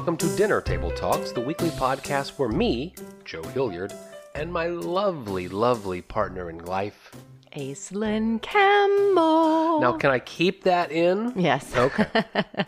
[0.00, 2.94] welcome to Dinner Table Talks, the weekly podcast where me,
[3.26, 3.92] Joe Hilliard,
[4.34, 7.14] and my lovely, lovely partner in life.
[7.54, 9.78] Aislinn Campbell.
[9.82, 11.34] Now, can I keep that in?
[11.36, 11.76] yes.
[11.76, 12.06] Okay.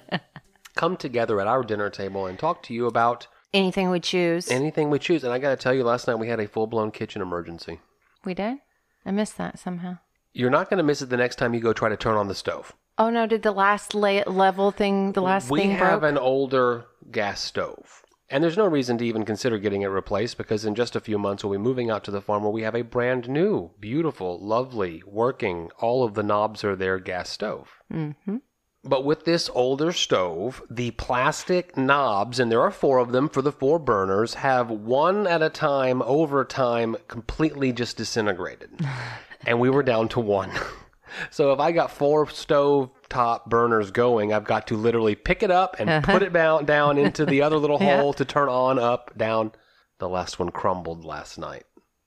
[0.76, 4.50] Come together at our dinner table and talk to you about Anything we choose.
[4.50, 5.24] anything we choose.
[5.24, 7.80] And I got to tell you, last night we had a full blown kitchen emergency.
[8.26, 8.58] we did?
[9.06, 9.96] I missed that somehow.
[10.34, 12.28] You're not going to miss it the next time you go try to turn on
[12.28, 12.74] the stove.
[12.98, 16.12] Oh no, did the last la- level thing, the last we thing We have broke?
[16.12, 18.02] an older gas stove.
[18.28, 21.18] And there's no reason to even consider getting it replaced because in just a few
[21.18, 24.38] months we'll be moving out to the farm where we have a brand new, beautiful,
[24.40, 27.68] lovely, working, all of the knobs are there gas stove.
[27.92, 28.38] mm-hmm.
[28.84, 33.40] But with this older stove, the plastic knobs, and there are four of them for
[33.40, 38.70] the four burners, have one at a time over time completely just disintegrated.
[39.46, 40.50] and we were down to one.
[41.30, 45.50] so if I got four stove top burners going, I've got to literally pick it
[45.50, 46.12] up and uh-huh.
[46.12, 48.00] put it down, down into the other little Yeah.
[48.00, 49.52] hole to turn on, up, down.
[49.98, 51.64] The last one crumbled last night.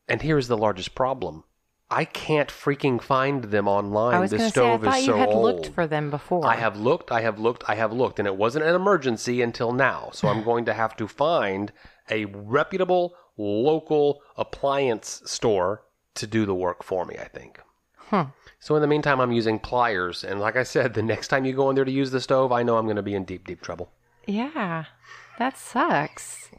[0.08, 1.44] And here's the largest problem.
[1.90, 4.16] I can't freaking find them online.
[4.16, 5.44] I was the going to say, I stove thought is you so had old.
[5.44, 6.46] looked for them before.
[6.46, 9.72] I have looked, I have looked, I have looked, and it wasn't an emergency until
[9.72, 10.10] now.
[10.12, 11.72] So I'm going to have to find
[12.10, 15.84] a reputable local appliance store
[16.16, 17.60] to do the work for me, I think.
[17.98, 18.28] Huh.
[18.66, 20.24] So in the meantime, I'm using pliers.
[20.24, 22.52] And like I said, the next time you go in there to use the stove,
[22.52, 23.92] I know I'm going to be in deep, deep trouble.
[24.26, 24.86] Yeah,
[25.38, 26.50] that sucks.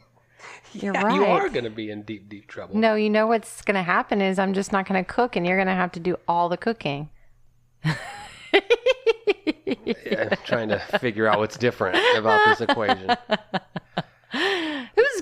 [0.71, 1.15] You're Yeah, right.
[1.15, 2.77] You are going to be in deep, deep trouble.
[2.77, 5.45] No, you know what's going to happen is I'm just not going to cook, and
[5.45, 7.09] you're going to have to do all the cooking.
[7.83, 7.97] I'm
[10.45, 13.17] trying to figure out what's different about this equation.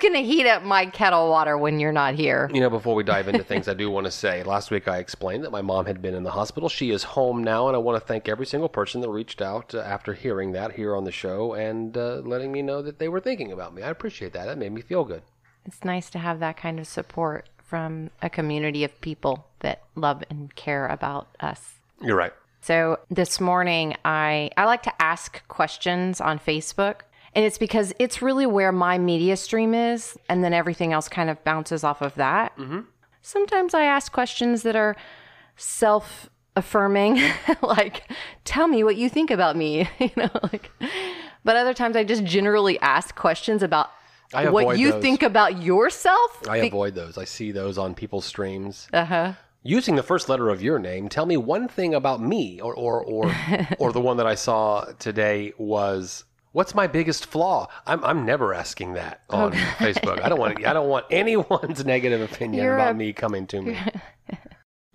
[0.05, 2.47] Who's going to heat up my kettle water when you're not here?
[2.53, 4.99] You know, before we dive into things, I do want to say last week I
[4.99, 6.69] explained that my mom had been in the hospital.
[6.69, 9.73] She is home now, and I want to thank every single person that reached out
[9.73, 13.07] uh, after hearing that here on the show and uh, letting me know that they
[13.07, 13.81] were thinking about me.
[13.81, 14.45] I appreciate that.
[14.45, 15.23] That made me feel good.
[15.65, 20.23] It's nice to have that kind of support from a community of people that love
[20.29, 21.79] and care about us.
[21.99, 22.33] You're right.
[22.61, 27.01] So this morning, I I like to ask questions on Facebook,
[27.35, 31.29] and it's because it's really where my media stream is, and then everything else kind
[31.29, 32.57] of bounces off of that.
[32.57, 32.81] Mm-hmm.
[33.21, 34.95] Sometimes I ask questions that are
[35.57, 37.21] self affirming,
[37.61, 38.09] like
[38.45, 40.71] "Tell me what you think about me," you know, like.
[41.43, 43.91] But other times, I just generally ask questions about
[44.33, 45.01] what you those.
[45.01, 46.47] think about yourself.
[46.49, 47.17] I avoid those.
[47.17, 48.87] I see those on people's streams.
[48.93, 49.33] Uh huh.
[49.61, 53.03] Using the first letter of your name, tell me one thing about me, or or
[53.03, 53.35] or,
[53.79, 56.23] or the one that I saw today was.
[56.55, 57.67] What's my biggest flaw?
[57.85, 60.21] I'm I'm never asking that on Facebook.
[60.23, 63.61] I don't want I don't want anyone's negative opinion You're about a- me coming to
[63.61, 63.77] me.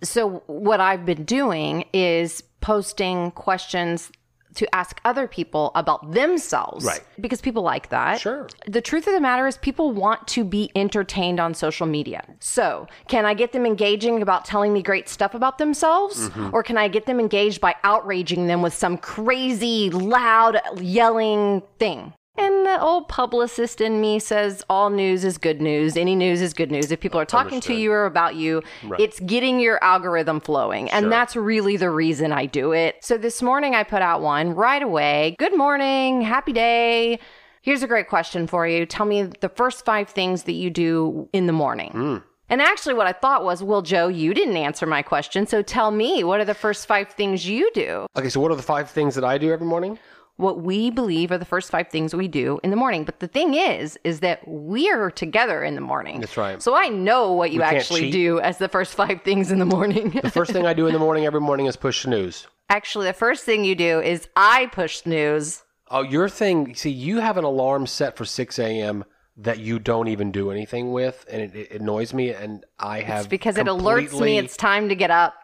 [0.02, 4.10] So what I've been doing is posting questions
[4.54, 6.84] to ask other people about themselves.
[6.84, 7.00] Right.
[7.20, 8.20] Because people like that.
[8.20, 8.48] Sure.
[8.66, 12.24] The truth of the matter is people want to be entertained on social media.
[12.40, 16.28] So, can I get them engaging about telling me great stuff about themselves?
[16.28, 16.50] Mm-hmm.
[16.52, 22.12] Or can I get them engaged by outraging them with some crazy, loud, yelling thing?
[22.36, 25.96] And the old publicist in me says all news is good news.
[25.96, 26.90] Any news is good news.
[26.90, 27.76] If people are talking Understood.
[27.76, 29.00] to you or about you, Right.
[29.00, 30.90] it's getting your algorithm flowing.
[30.90, 31.10] And Sure.
[31.10, 32.96] that's really the reason I do it.
[33.02, 35.34] So this morning I put out one right away.
[35.38, 36.22] Good morning.
[36.22, 37.18] Happy day.
[37.62, 38.86] Here's a great question for you.
[38.86, 41.90] Tell me the first five things that you do in the morning.
[41.90, 42.16] Hmm.
[42.48, 45.46] And actually, what I thought was, well, Joe, you didn't answer my question.
[45.46, 48.06] So tell me, what are the first five things you do?
[48.16, 50.00] Okay, so what are the five things that I do every morning?
[50.36, 53.04] What we believe are the first five things we do in the morning.
[53.04, 56.20] But the thing is, is that we're together in the morning.
[56.20, 56.62] That's right.
[56.62, 60.18] So I know what you actually do as the first five things in the morning.
[60.22, 62.46] The first thing I do in the morning every morning is push snooze.
[62.70, 65.62] Actually, the first thing you do is I push snooze.
[65.90, 66.74] Oh, your thing.
[66.74, 69.04] See, you have an alarm set for 6 a.m.
[69.36, 72.30] that you don't even do anything with, and it, it annoys me.
[72.30, 75.34] And I have It's because it alerts me it's time to get up.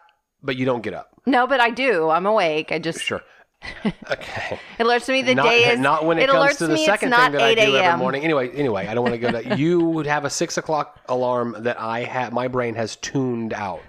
[0.41, 1.09] But you don't get up.
[1.25, 2.09] No, but I do.
[2.09, 2.71] I'm awake.
[2.71, 3.21] I just Sure.
[4.11, 4.59] Okay.
[4.79, 6.77] it alerts me the not, day is not when it, it comes alerts to the
[6.77, 8.23] second thing that I 8 do every morning.
[8.23, 9.57] Anyway, anyway, I don't want to go that.
[9.59, 12.31] You would have a six o'clock alarm that I have.
[12.33, 13.81] My brain has tuned out.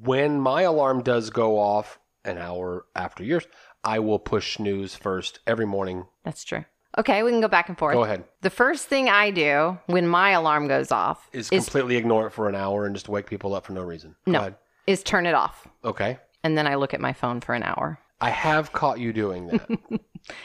[0.00, 3.46] When my alarm does go off an hour after yours,
[3.82, 6.06] I will push snooze first every morning.
[6.24, 6.64] That's true.
[6.98, 7.94] Okay, we can go back and forth.
[7.94, 8.24] Go ahead.
[8.40, 12.30] The first thing I do when my alarm goes off Is is, completely ignore it
[12.30, 14.16] for an hour and just wake people up for no reason.
[14.24, 14.54] Go no ahead.
[14.86, 16.18] is turn it off, Okay.
[16.42, 17.98] and then I look at my phone for an hour.
[18.20, 20.00] I have caught you doing that.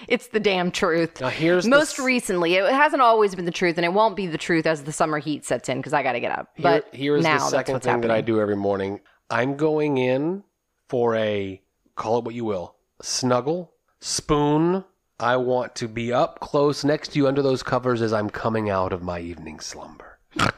[0.08, 1.22] It's the damn truth.
[1.22, 4.28] Now here's Most s- recently, it hasn't always been the truth, and it won't be
[4.28, 6.50] the truth as the summer heat sets in because I got to get up.
[6.60, 9.00] But here is now the second thing that I do every morning.
[9.32, 10.44] I'm going in
[10.88, 11.60] for a
[11.96, 14.84] call it what you will snuggle, spoon,
[15.20, 18.70] I want to be up close next to you under those covers as I'm coming
[18.70, 20.20] out of my evening slumber.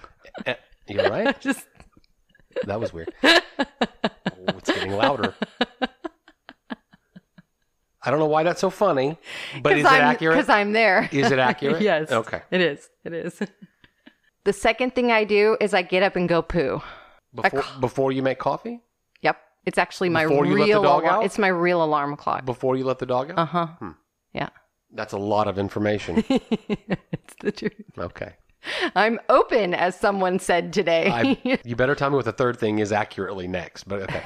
[0.47, 0.55] Eh,
[0.87, 1.39] you all right?
[1.41, 1.67] Just
[2.65, 3.13] That was weird.
[3.23, 3.39] Oh,
[4.57, 5.35] it's getting louder.
[8.05, 9.17] I don't know why that's so funny,
[9.61, 10.35] but is it I'm, accurate?
[10.35, 11.09] Because I'm there.
[11.11, 11.81] Is it accurate?
[11.89, 12.11] yes.
[12.11, 12.41] Okay.
[12.51, 12.89] It is.
[13.05, 13.41] It is.
[14.43, 16.81] the second thing I do is I get up and go poo.
[17.33, 18.81] Before, before you make coffee?
[19.21, 19.37] Yep.
[19.65, 21.19] It's actually my Before you let the real dog alarm.
[21.19, 21.25] out?
[21.25, 22.45] It's my real alarm clock.
[22.45, 23.39] Before you let the dog out?
[23.39, 23.67] Uh huh.
[24.33, 24.49] Yeah.
[24.91, 26.23] That's a lot of information.
[26.29, 27.73] it's the truth.
[27.97, 28.33] Okay.
[28.95, 31.09] I'm open, as someone said today.
[31.09, 33.83] I, you better tell me what the third thing is accurately next.
[33.85, 34.23] But okay.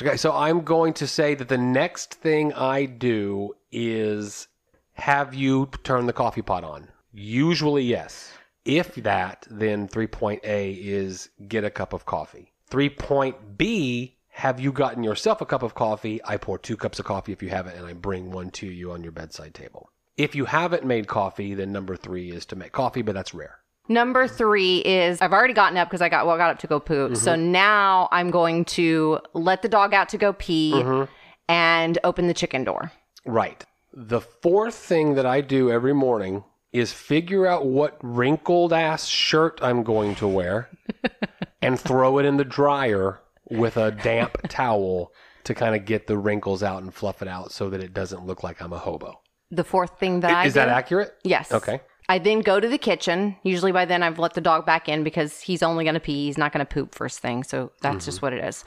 [0.00, 4.48] Okay, so I'm going to say that the next thing I do is
[4.94, 6.88] have you turn the coffee pot on.
[7.12, 8.32] Usually, yes.
[8.64, 12.52] If that, then three point A is get a cup of coffee.
[12.68, 16.20] Three point B, have you gotten yourself a cup of coffee?
[16.24, 18.92] I pour two cups of coffee if you haven't, and I bring one to you
[18.92, 19.90] on your bedside table.
[20.16, 23.58] If you haven't made coffee, then number three is to make coffee, but that's rare.
[23.88, 26.78] Number three is I've already gotten up because I got well got up to go
[26.80, 27.16] poop.
[27.16, 27.52] So Mm-hmm.
[27.52, 31.10] now I'm going to let the dog out to go pee Mm-hmm.
[31.48, 32.92] and open the chicken door.
[33.26, 33.64] Right.
[33.92, 39.58] The fourth thing that I do every morning is figure out what wrinkled ass shirt
[39.60, 40.70] I'm going to wear
[41.62, 45.12] and throw it in the dryer with a damp towel
[45.42, 48.24] to kind of get the wrinkles out and fluff it out so that it doesn't
[48.24, 49.20] look like I'm a hobo.
[49.50, 51.12] The fourth thing that I Is that accurate?
[51.24, 51.50] Yes.
[51.50, 51.80] Okay.
[52.10, 53.36] I then go to the kitchen.
[53.44, 56.26] Usually by then I've let the dog back in because he's only going to pee.
[56.26, 57.44] He's not going to poop first thing.
[57.44, 58.04] So that's Mm-hmm.
[58.04, 58.64] just what it is.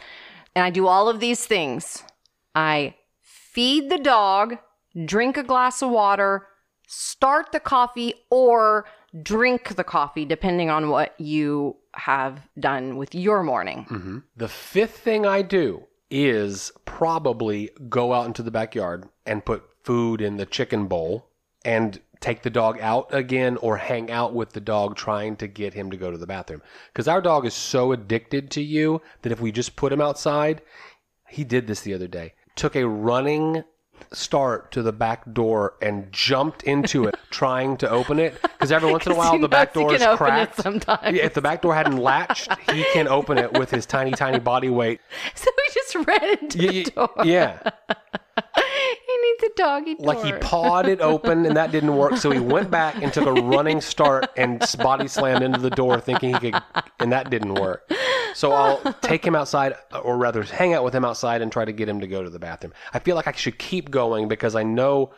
[0.56, 2.04] And I do all of these things.
[2.56, 4.58] I feed the dog,
[5.06, 6.48] drink a glass of water,
[6.88, 8.86] start the coffee, or
[9.22, 14.24] drink the coffee, depending on what you have done with your morning.
[14.38, 20.22] The fifth thing I do is probably go out into the backyard and put food
[20.22, 21.28] in the chicken bowl
[21.66, 25.74] and take the dog out again or hang out with the dog trying to get
[25.74, 26.62] him to go to the bathroom.
[26.88, 30.62] Because our dog is so addicted to you that if we just put him outside,
[31.28, 33.66] he did this the other day, took a running
[34.14, 38.92] start to the back door and jumped into it trying to open it because every
[38.92, 41.16] once in a while the back door is can open it cracked sometimes.
[41.18, 44.40] Yeah, if the back door hadn't latched he can open it with his tiny tiny
[44.40, 45.00] body weight
[45.36, 47.10] So he just ran into yeah, the door.
[47.24, 47.70] yeah.
[49.14, 50.06] He needs a doggy door.
[50.14, 53.26] like he pawed it open and that didn't work so he went back and took
[53.28, 56.62] a running start and s- body slammed into the door thinking he could
[57.00, 57.90] and that didn't work
[58.34, 61.64] so i'll take him outside uh, or rather hang out with him outside and try
[61.66, 64.28] to get him to go to the bathroom i feel like i should keep going
[64.28, 65.12] because i know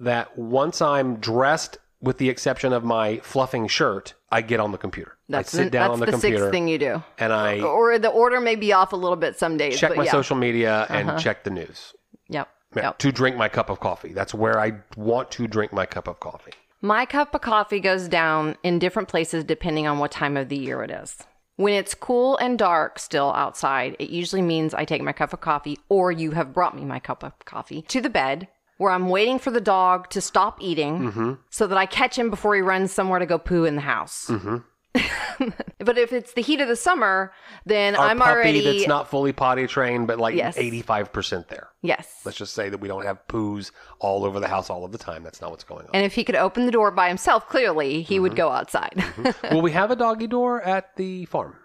[0.00, 4.78] that once i'm dressed with the exception of my fluffing shirt i get on the
[4.78, 7.02] computer That's i sit the, down that's on the, the computer sixth thing you do.
[7.18, 9.78] and i Or the order may be off a little bit some days.
[9.78, 10.10] check but my yeah.
[10.10, 11.18] social media and uh-huh.
[11.18, 11.92] check the news
[12.28, 12.48] Yep.
[12.74, 12.98] Yeah, Yep.
[12.98, 16.20] to drink my cup of coffee that's where i want to drink my cup of
[16.20, 20.48] coffee My cup of coffee goes down in different places depending on what time of
[20.48, 21.16] the year it is.
[21.56, 25.40] When it's cool and dark still outside, it usually means I take my cup of
[25.40, 28.48] coffee or you have brought me my cup of coffee to the bed
[28.78, 31.32] where I'm waiting for the dog to stop eating Mm-hmm.
[31.50, 34.26] so that I catch him before he runs somewhere to go poo in the house.
[34.28, 34.56] Mm-hmm.
[35.78, 37.32] but if it's the heat of the summer,
[37.64, 40.56] then our I'm puppy already that's not fully potty trained, but like Yes.
[40.56, 41.68] 85% there.
[41.82, 42.20] yes.
[42.24, 44.98] Let's just say that we don't have poos all over the house all of the
[44.98, 45.22] time.
[45.22, 45.90] That's not what's going on.
[45.94, 48.22] And if he could open the door by himself, clearly he Mm-hmm.
[48.22, 49.02] would go outside.
[49.50, 51.56] Will we have a doggy door at the farm?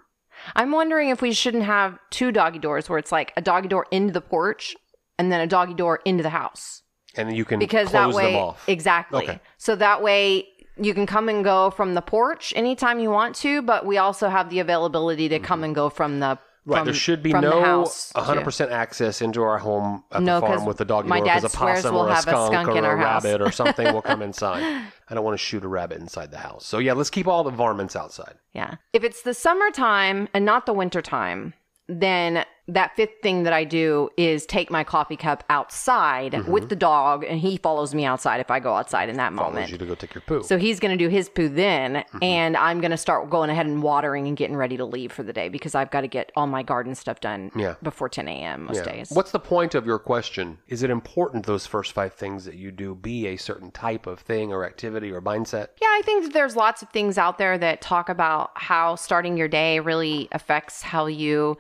[0.56, 3.88] I'm wondering if we shouldn't have two doggy doors where it's like a doggy door
[3.92, 4.76] into the porch
[5.20, 6.84] and then a doggy door into the house.
[7.16, 8.70] And you can Because close that way, them off.
[8.70, 9.24] exactly.
[9.24, 9.40] Okay.
[9.58, 10.48] So that way
[10.80, 14.30] you can come and go from the porch anytime you want to, but we also
[14.30, 16.78] have the availability to come and go from the right.
[16.80, 20.66] from- there should be no house, 100% access into our home at No, the farm
[20.66, 22.68] with the door because dad a swears possum we'll or a have a skunk, skunk
[22.70, 23.24] or in a house.
[23.24, 24.64] rabbit or something will come inside.
[25.10, 26.66] I don't want to shoot a rabbit inside the house.
[26.66, 28.36] So yeah, let's keep all the varmints outside.
[28.54, 28.76] Yeah.
[28.94, 31.54] If it's the summertime and not the wintertime,
[31.88, 36.52] then that fifth thing that I do is take my coffee cup outside Mm-hmm.
[36.52, 39.38] with the dog, and he follows me outside if I go outside in that moment.
[39.38, 39.72] Follows moment.
[39.72, 40.44] you to go take your poo.
[40.44, 42.24] So he's going to do his poo then, Mm-hmm.
[42.24, 45.24] and I'm going to start going ahead and watering and getting ready to leave for
[45.24, 47.76] the day because I've got to get all my garden stuff done Yeah.
[47.84, 48.66] before 10 a.m.
[48.66, 48.84] most Yeah.
[48.92, 49.12] days.
[49.12, 50.58] What's the point of your question?
[50.68, 54.20] Is it important those first five things that you do be a certain type of
[54.20, 55.68] thing or activity or mindset?
[55.82, 59.38] Yeah, I think that there's lots of things out there that talk about how starting
[59.38, 61.58] your day really affects how you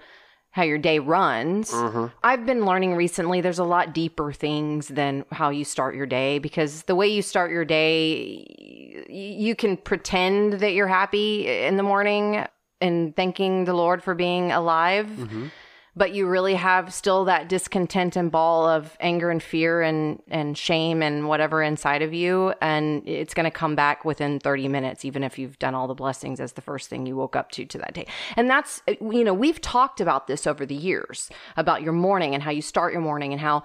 [0.57, 1.71] how your day runs.
[1.71, 2.07] Mm-hmm.
[2.23, 6.39] I've been learning recently there's a lot deeper things than how you start your day
[6.39, 11.77] because the way you start your day y- you can pretend that you're happy in
[11.77, 12.45] the morning
[12.81, 15.07] and thanking the Lord for being alive.
[15.07, 15.47] Mm-hmm.
[15.97, 20.57] But you really have still that discontent and ball of anger and fear and and
[20.57, 22.53] shame and whatever inside of you.
[22.61, 25.95] And it's going to come back within 30 minutes even if you've done all the
[25.95, 28.05] blessings as the first thing you woke up to to that day.
[28.35, 32.43] And that's you know we've talked about this over the years about your morning and
[32.43, 33.63] how you start your morning and how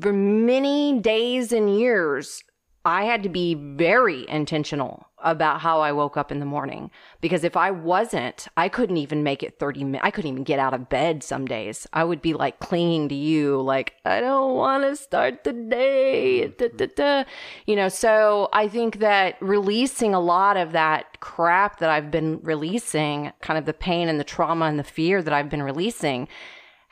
[0.00, 2.42] for many days and years
[2.86, 7.42] I had to be very intentional about how I woke up in the morning because
[7.42, 10.04] if I wasn't, I couldn't even make it 30 minutes.
[10.04, 11.88] I couldn't even get out of bed some days.
[11.92, 16.46] I would be like clinging to you, like, I don't want to start the day.
[16.46, 17.24] Da, da, da.
[17.66, 22.38] You know, so I think that releasing a lot of that crap that I've been
[22.42, 26.28] releasing, kind of the pain and the trauma and the fear that I've been releasing,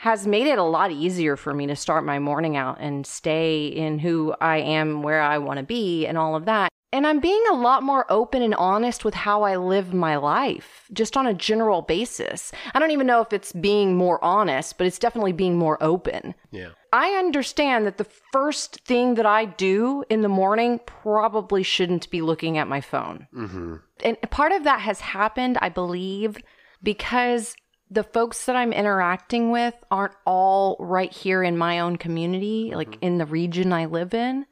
[0.05, 3.69] has made it a lot easier for me to start my morning out and stay
[3.69, 6.69] in who I am, where I want to be, and all of that.
[6.93, 10.91] And I'm being a lot more open and honest with how I live my life,
[10.93, 12.53] just on a general basis.
[12.75, 16.35] I don't even know if it's being more honest, but it's definitely being more open.
[16.51, 16.73] Yeah.
[16.93, 22.21] I understand that the first thing that I do in the morning probably shouldn't be
[22.21, 23.27] looking at my phone.
[23.35, 23.77] Mm-hmm.
[24.05, 26.37] And part of that has happened, I believe,
[26.83, 27.57] because
[27.91, 32.93] the folks that I'm interacting with aren't all right here in my own community, like
[32.93, 33.05] mm-hmm.
[33.05, 34.47] in the region I live in.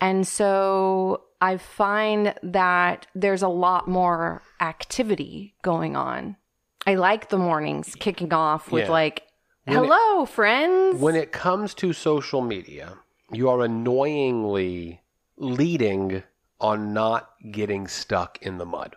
[0.00, 6.36] And so I find that there's a lot more activity going on.
[6.86, 8.90] I like the mornings kicking off with Yeah.
[8.90, 9.22] like,
[9.64, 11.00] When it- hello, friends.
[11.00, 12.98] When it comes to social media,
[13.30, 15.02] you are annoyingly
[15.36, 16.24] leading
[16.60, 18.96] on not getting stuck in the mud.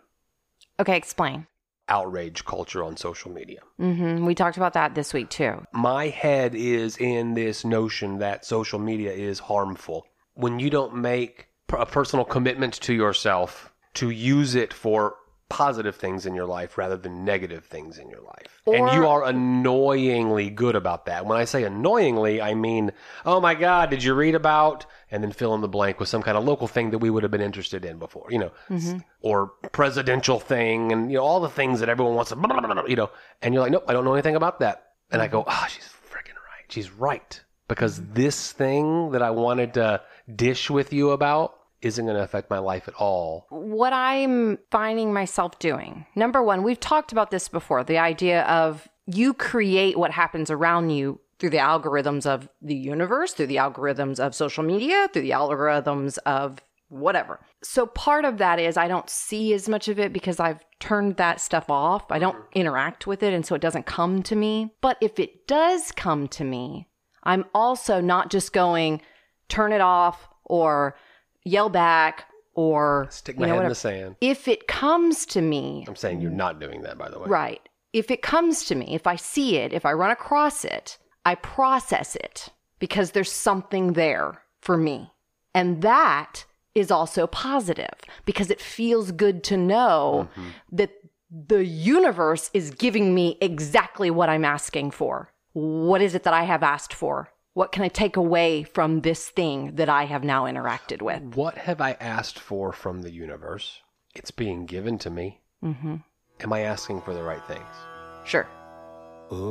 [0.80, 1.48] okay, explain.
[1.88, 3.60] Outrage culture on social media.
[3.80, 4.26] Mm-hmm.
[4.26, 5.66] We talked about that this week too.
[5.72, 10.08] My head is in this notion that social media is harmful.
[10.34, 15.16] When you don't make a personal commitment to yourself to use it for
[15.50, 18.62] positive things in your life rather than negative things in your life.
[18.66, 21.26] and you are annoyingly good about that.
[21.26, 22.92] When I say annoyingly, I mean,
[23.26, 24.86] oh my God, did you read about?
[25.12, 27.24] And then fill in the blank with some kind of local thing that we would
[27.24, 28.98] have been interested in before, you know, s- mm-hmm.
[29.22, 33.12] or presidential thing and, you know, all the things that everyone wants to, you know,
[33.42, 34.84] and you're like, nope, I don't know anything about that.
[35.12, 35.52] And I go, mm-hmm.
[35.52, 36.66] ah, she's freaking right.
[36.70, 37.40] She's right.
[37.68, 38.14] Because mm-hmm.
[38.16, 40.02] this thing that I wanted to
[40.34, 43.46] dish with you about isn't going to affect my life at all.
[43.50, 46.08] what I'm finding myself doing.
[46.16, 50.90] Number one, we've talked about this before the idea of you create what happens around
[50.90, 55.30] you through the algorithms of the universe, through the algorithms of social media, through the
[55.30, 57.40] algorithms of whatever.
[57.64, 61.18] So part of that is I don't see as much of it because I've turned
[61.18, 62.12] that stuff off.
[62.12, 62.60] I don't mm-hmm.
[62.60, 64.74] interact with it and so it doesn't come to me.
[64.82, 66.88] But if it does come to me,
[67.24, 69.02] I'm also not just going
[69.50, 70.96] turn it off or
[71.46, 74.16] yell back or Stick you my know, head in the sand.
[74.20, 77.28] If it comes to me, I'm saying you're not doing that, by the way.
[77.28, 77.70] right.
[77.94, 81.36] If it comes to me, if I see it, if I run across it, I
[81.36, 85.12] process it because there's something there for me.
[85.54, 87.94] And that is also positive
[88.26, 90.50] because it feels good to know mm-hmm.
[90.74, 90.92] that
[91.32, 95.32] the universe is giving me exactly what I'm asking for.
[95.54, 97.32] What is it that I have asked for?
[97.56, 101.24] What can I take away from this thing that I have now interacted with?
[101.36, 103.80] What have I asked for from the universe?
[104.14, 105.40] It's being given to me.
[105.64, 105.96] Mm-hmm.
[106.42, 107.64] Am I asking for the right things?
[108.26, 108.46] Sure.
[109.32, 109.46] Ooh.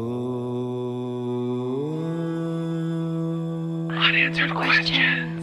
[3.90, 5.40] Unanswered questions.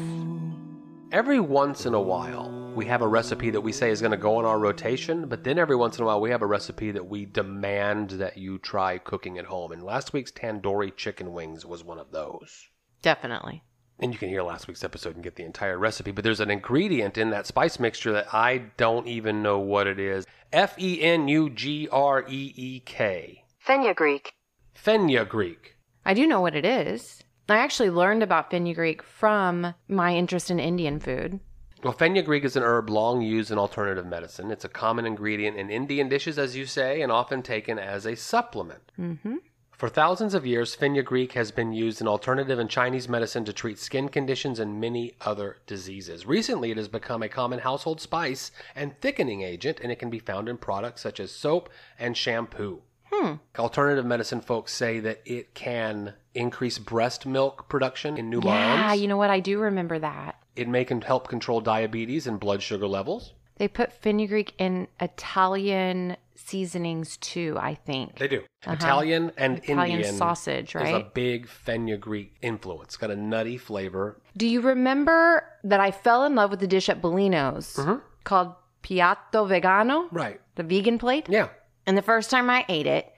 [1.12, 4.18] Every once in a while, we have a recipe that we say is going to
[4.18, 6.92] go on our rotation, but then every once in a while, we have a recipe
[6.92, 9.72] that we demand that you try cooking at home.
[9.72, 12.70] And last week's tandoori chicken wings was one of those.
[13.02, 13.64] Definitely.
[14.00, 16.12] And you can hear last week's episode and get the entire recipe.
[16.12, 20.00] But there's an ingredient in that spice mixture that I don't even know what it
[20.00, 20.26] is.
[20.52, 23.44] F E N U G R E E K.
[23.60, 24.34] Fenugreek.
[24.74, 25.76] Fenugreek.
[26.06, 27.22] I do know what it is.
[27.48, 31.42] I actually learned about fenugreek from my interest in Indian food.
[31.84, 34.52] Well, fenugreek is an herb long used in alternative medicine.
[34.52, 38.16] It's a common ingredient in Indian dishes, as you say, and often taken as a
[38.16, 38.92] supplement.
[39.00, 39.38] Mm-hmm.
[39.72, 43.80] For thousands of years, fenugreek has been used in alternative and Chinese medicine to treat
[43.80, 46.24] skin conditions and many other diseases.
[46.28, 50.20] Recently, it has become a common household spice and thickening agent, and it can be
[50.20, 52.84] found in products such as soap and shampoo.
[53.12, 53.34] Hmm.
[53.58, 59.02] Alternative medicine folks say that it can increase breast milk production in new Yeah, moms.
[59.02, 59.32] you know what?
[59.32, 60.36] I do remember that.
[60.56, 63.34] It may can help control diabetes and blood sugar levels.
[63.58, 68.18] They put fenugreek in Italian seasonings too, I think.
[68.18, 68.44] They do.
[68.68, 69.72] Italian and Uh-huh.
[69.74, 70.86] Italian Indian sausage, right?
[70.86, 72.98] There's a big fenugreek influence.
[72.98, 74.20] Got a nutty flavor.
[74.36, 77.80] Do you remember that I fell in love with the dish at Bolino's
[78.24, 80.08] called Piatto Vegano?
[80.12, 80.42] Right.
[80.56, 81.28] The vegan plate?
[81.30, 81.50] Yeah.
[81.86, 83.12] And the first time I ate it,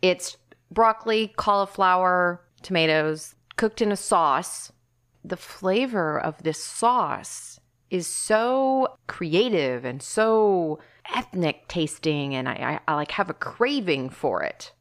[0.00, 0.36] it's
[0.70, 4.70] broccoli, cauliflower, tomatoes, cooked in a sauce.
[5.28, 10.78] The flavor of this sauce is so creative and so
[11.14, 14.72] ethnic tasting, and I, I, I like have a craving for it.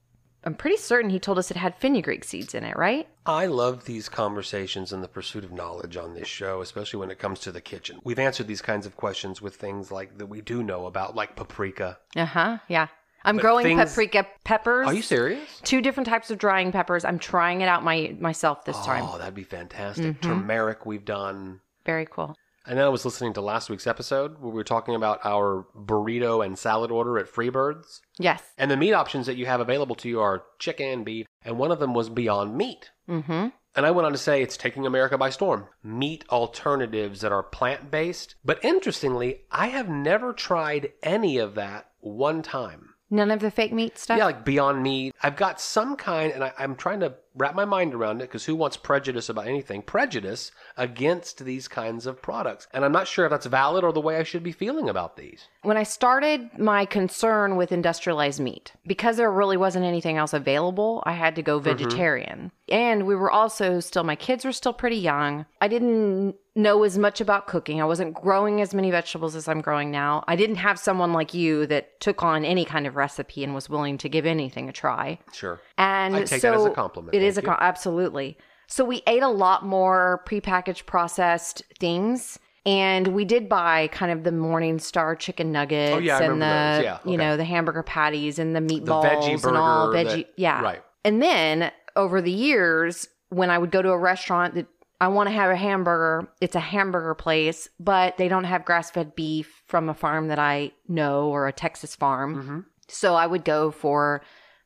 [0.46, 3.10] I'm pretty certain he told us it had fenugreek seeds in it, right?
[3.26, 7.20] I love these conversations and the pursuit of knowledge on this show, especially when it
[7.20, 8.00] comes to the kitchen.
[8.06, 11.36] We've answered these kinds of questions with things like that we do know about, like
[11.36, 11.98] paprika.
[12.16, 12.58] Uh huh.
[12.70, 12.88] Yeah.
[13.28, 14.88] I'm growing things- paprika peppers.
[14.88, 15.62] Are you serious?
[15.64, 17.06] Two different types of drying peppers.
[17.06, 19.06] I'm trying it out my myself this time.
[19.08, 20.22] Oh, that'd be fantastic.
[20.22, 21.60] Turmeric, we've done.
[21.86, 22.36] Very cool.
[22.66, 25.66] And then I was listening to last week's episode where we were talking about our
[25.74, 28.02] burrito and salad order at Freebirds.
[28.20, 28.44] Yes.
[28.58, 31.72] And the meat options that you have available to you are chicken, beef, and one
[31.72, 32.92] of them was Beyond Meat.
[33.10, 33.48] Mm-hmm.
[33.76, 35.68] And I went on to say it's taking America by storm.
[35.82, 38.36] Meat alternatives that are plant based.
[38.44, 42.87] But interestingly, I have never tried any of that one time.
[43.10, 44.18] None of the fake meat stuff.
[44.18, 45.16] Yeah, like Beyond Meat.
[45.24, 48.46] I've got some kind, and I, I'm trying to wrap my mind around it because
[48.46, 49.82] who wants prejudice about anything?
[49.82, 52.68] Prejudice against these kinds of products.
[52.74, 55.16] And I'm not sure if that's valid or the way I should be feeling about
[55.16, 55.48] these.
[55.62, 61.04] When I started my concern with industrialized meat, because there really wasn't anything else available,
[61.06, 61.70] I had to go mm-hmm.
[61.70, 62.52] vegetarian.
[62.70, 65.46] And we were also still, my kids were still pretty young.
[65.62, 67.82] I didn't know as much about cooking.
[67.82, 70.24] I wasn't growing as many vegetables as I'm growing now.
[70.28, 73.70] I didn't have someone like you that took on any kind of recipe and was
[73.70, 75.20] willing to give anything a try.
[75.32, 75.62] Sure.
[75.78, 77.16] And I take so that as a compliment.
[77.16, 78.38] It is a com- absolutely.
[78.68, 82.40] So we ate a lot more prepackaged processed things.
[82.66, 86.82] And we did buy kind of the Morningstar chicken nuggets Oh, yeah, and the.
[86.84, 90.62] Yeah, you know the hamburger patties and the meatballs veggie and all veggie that- yeah
[90.62, 90.84] right.
[91.06, 94.68] and then over the years when I would go to a restaurant that
[95.00, 98.92] I want to have a hamburger it's a hamburger place but they don't have grass
[98.92, 102.60] fed beef from a farm that I know or a Texas farm Mm-hmm.
[102.88, 104.22] so I would go for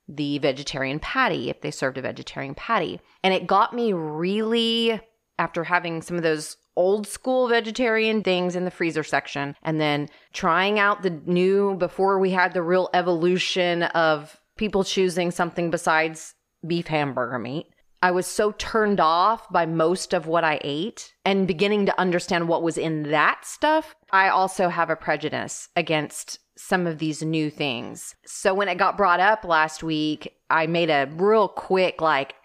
[0.08, 3.00] the vegetarian patty if they served a vegetarian patty.
[3.24, 5.00] And it got me really,
[5.40, 10.10] after having some of those old school vegetarian things in the freezer section and then
[10.34, 16.36] trying out the new before we had the real evolution of people choosing something besides
[16.66, 17.68] beef hamburger meat.
[18.02, 22.48] I was so turned off by most of what I ate and beginning to understand
[22.48, 23.96] what was in that stuff.
[24.12, 28.16] I also have a prejudice against some of these new things.
[28.26, 32.36] So when it got brought up last week, I made a real quick, like,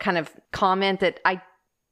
[0.00, 1.40] kind of comment that I,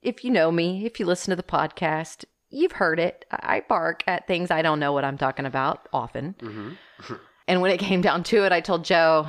[0.03, 3.25] if you know me, if you listen to the podcast, you've heard it.
[3.31, 6.35] I bark at things I don't know what I'm talking about often.
[6.41, 7.15] Mm-hmm.
[7.49, 9.29] and when it came down to it, I told Joe,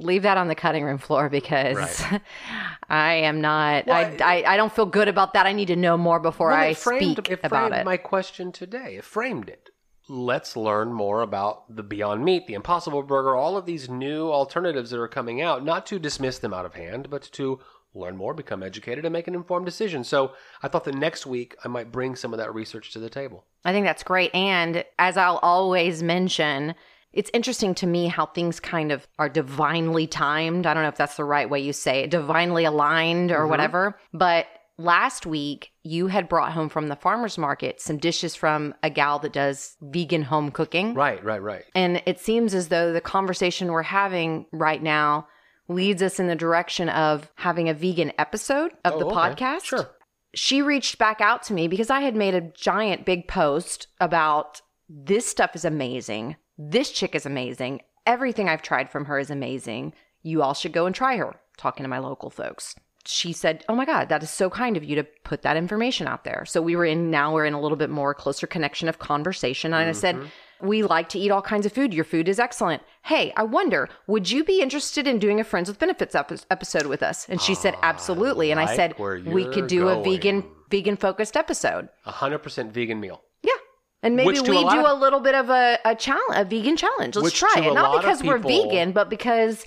[0.00, 2.20] leave that on the cutting room floor because Right.
[2.88, 5.46] I am not, Well, I, I, I don't feel good about that.
[5.46, 7.84] I need to know more before Well, I it framed, speak it about framed it.
[7.84, 8.96] my question today.
[8.96, 9.70] It framed it.
[10.08, 14.90] Let's learn more about the Beyond Meat, the Impossible Burger, all of these new alternatives
[14.90, 17.60] that are coming out, not to dismiss them out of hand, but to
[17.94, 20.02] learn more, become educated, and make an informed decision.
[20.02, 20.32] So
[20.62, 23.44] I thought that next week I might bring some of that research to the table.
[23.64, 24.34] I think that's great.
[24.34, 26.74] And as I'll always mention,
[27.12, 30.66] it's interesting to me how things kind of are divinely timed.
[30.66, 33.50] I don't know if that's the right way you say it, divinely aligned or mm-hmm.
[33.50, 33.98] whatever.
[34.12, 34.46] But
[34.78, 39.18] last week, you had brought home from the farmer's market some dishes from a gal
[39.20, 40.94] that does vegan home cooking.
[40.94, 41.64] Right, right, right.
[41.74, 45.26] And it seems as though the conversation we're having right now
[45.68, 49.44] leads us in the direction of having a vegan episode of the Oh, okay.
[49.44, 49.88] podcast Sure.
[50.34, 54.62] she reached back out to me because I had made a giant big post about
[54.88, 56.36] this stuff is amazing.
[56.62, 57.80] This chick is amazing.
[58.04, 59.94] Everything I've tried from her is amazing.
[60.22, 61.40] You all should go and try her.
[61.56, 62.74] Talking to my local folks.
[63.06, 66.06] She said, Oh my God, that is so kind of you to put that information
[66.06, 66.44] out there.
[66.44, 69.72] So we were in, now we're in a little bit more closer connection of conversation.
[69.72, 70.26] And I said, mm-hmm.
[70.62, 71.94] We like to eat all kinds of food.
[71.94, 72.82] Your food is excellent.
[73.04, 76.84] Hey, I wonder, would you be interested in doing a Friends with Benefits epi- episode
[76.84, 77.26] with us?
[77.30, 78.50] And she said, ah, Absolutely.
[78.50, 81.88] And I like said, We could do a vegan vegan focused episode.
[82.04, 83.22] A 100% vegan meal.
[84.02, 84.06] Yeah.
[84.06, 87.16] And maybe we do of- a little bit of a, a challenge, a vegan challenge.
[87.16, 87.74] Let's try it.
[87.74, 89.66] Not because we're vegan, but because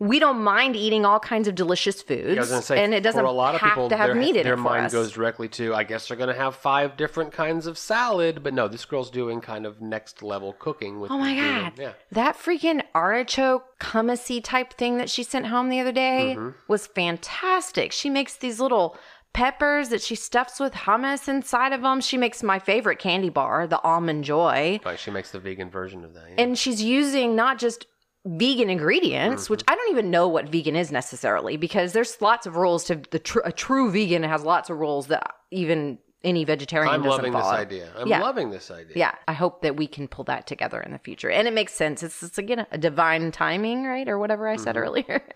[0.00, 2.36] we don't mind eating all kinds of delicious foods.
[2.36, 3.96] I was going to say, and it doesn't for a lot of have people, to
[3.96, 4.92] have their, meat in their mind us.
[4.92, 8.42] goes directly to, I guess they're going to have five different kinds of salad.
[8.42, 11.72] But no, this girl's doing kind of next level cooking with Oh my god.
[11.78, 11.92] Yeah.
[12.10, 16.50] That freaking artichoke hummusy type thing that she sent home the other day Mm-hmm.
[16.66, 17.92] was fantastic.
[17.92, 18.96] She makes these little
[19.32, 22.00] peppers that she stuffs with hummus inside of them.
[22.00, 24.80] She makes my favorite candy bar, the almond joy.
[24.84, 26.24] Right, she makes the vegan version of that.
[26.28, 26.42] yeah.
[26.42, 27.86] And she's using not just
[28.24, 29.52] vegan ingredients, Mm-hmm.
[29.54, 33.00] which I don't even know what vegan is necessarily because there's lots of rules to
[33.10, 37.32] the tr- a true vegan has lots of rules that even any vegetarian I'm loving
[37.32, 37.50] follow.
[37.50, 37.92] this idea.
[37.98, 38.20] I'm Yeah.
[38.20, 38.92] loving this idea.
[38.94, 41.30] Yeah, I hope that we can pull that together in the future.
[41.30, 42.00] And it makes sense.
[42.04, 44.06] It's, it's again a divine timing, right?
[44.08, 44.62] Or whatever I Mm-hmm.
[44.62, 45.22] said earlier.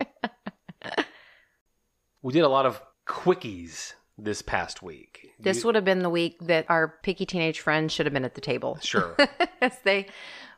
[2.23, 5.29] We did a lot of quickies this past week.
[5.39, 8.25] This You- would have been the week that our picky teenage friends should have been
[8.25, 8.77] at the table.
[8.81, 9.15] sure.
[9.61, 10.07] As they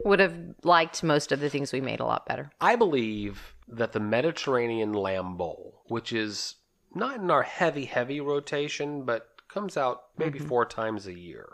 [0.05, 2.51] would have liked most of the things we made a lot better.
[2.61, 6.55] I believe that the Mediterranean lamb bowl, which is
[6.95, 11.49] not in our heavy, heavy rotation, but comes out maybe four times a year,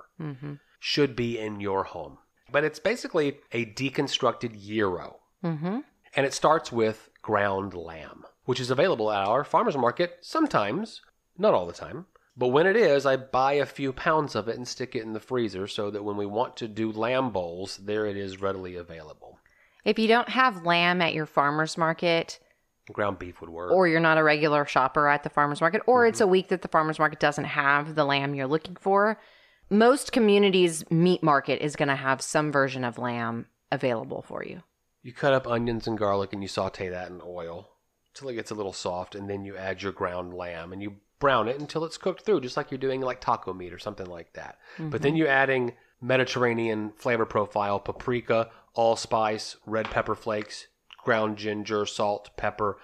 [0.79, 2.19] should be in your home.
[2.51, 5.19] But it's basically a deconstructed gyro.
[5.43, 5.79] Mm-hmm.
[6.15, 11.01] And it starts with ground lamb, which is available at our farmer's market sometimes,
[11.37, 12.05] not all the time.
[12.37, 15.13] But when it is, I buy a few pounds of it and stick it in
[15.13, 18.75] the freezer so that when we want to do lamb bowls, there it is readily
[18.75, 19.39] available.
[19.85, 22.39] If you don't have lamb at your farmer's market,
[22.91, 23.71] Ground beef would work.
[23.71, 26.27] or you're not a regular shopper at the farmer's market, or it's mm-hmm.
[26.27, 29.19] a week that the farmer's market doesn't have the lamb you're looking for,
[29.69, 34.61] most communities' meat market is going to have some version of lamb available for you.
[35.01, 37.69] You cut up onions and garlic and you saute that in oil
[38.15, 40.95] until it gets a little soft, and then you add your ground lamb and you
[41.19, 44.05] brown it until it's cooked through, just like you're doing like taco meat or something
[44.05, 44.57] like that.
[44.77, 45.17] But then mm-hmm.
[45.17, 50.67] you're adding Mediterranean flavor profile, paprika, allspice, red pepper flakes,
[51.03, 52.77] ground ginger, salt, pepper.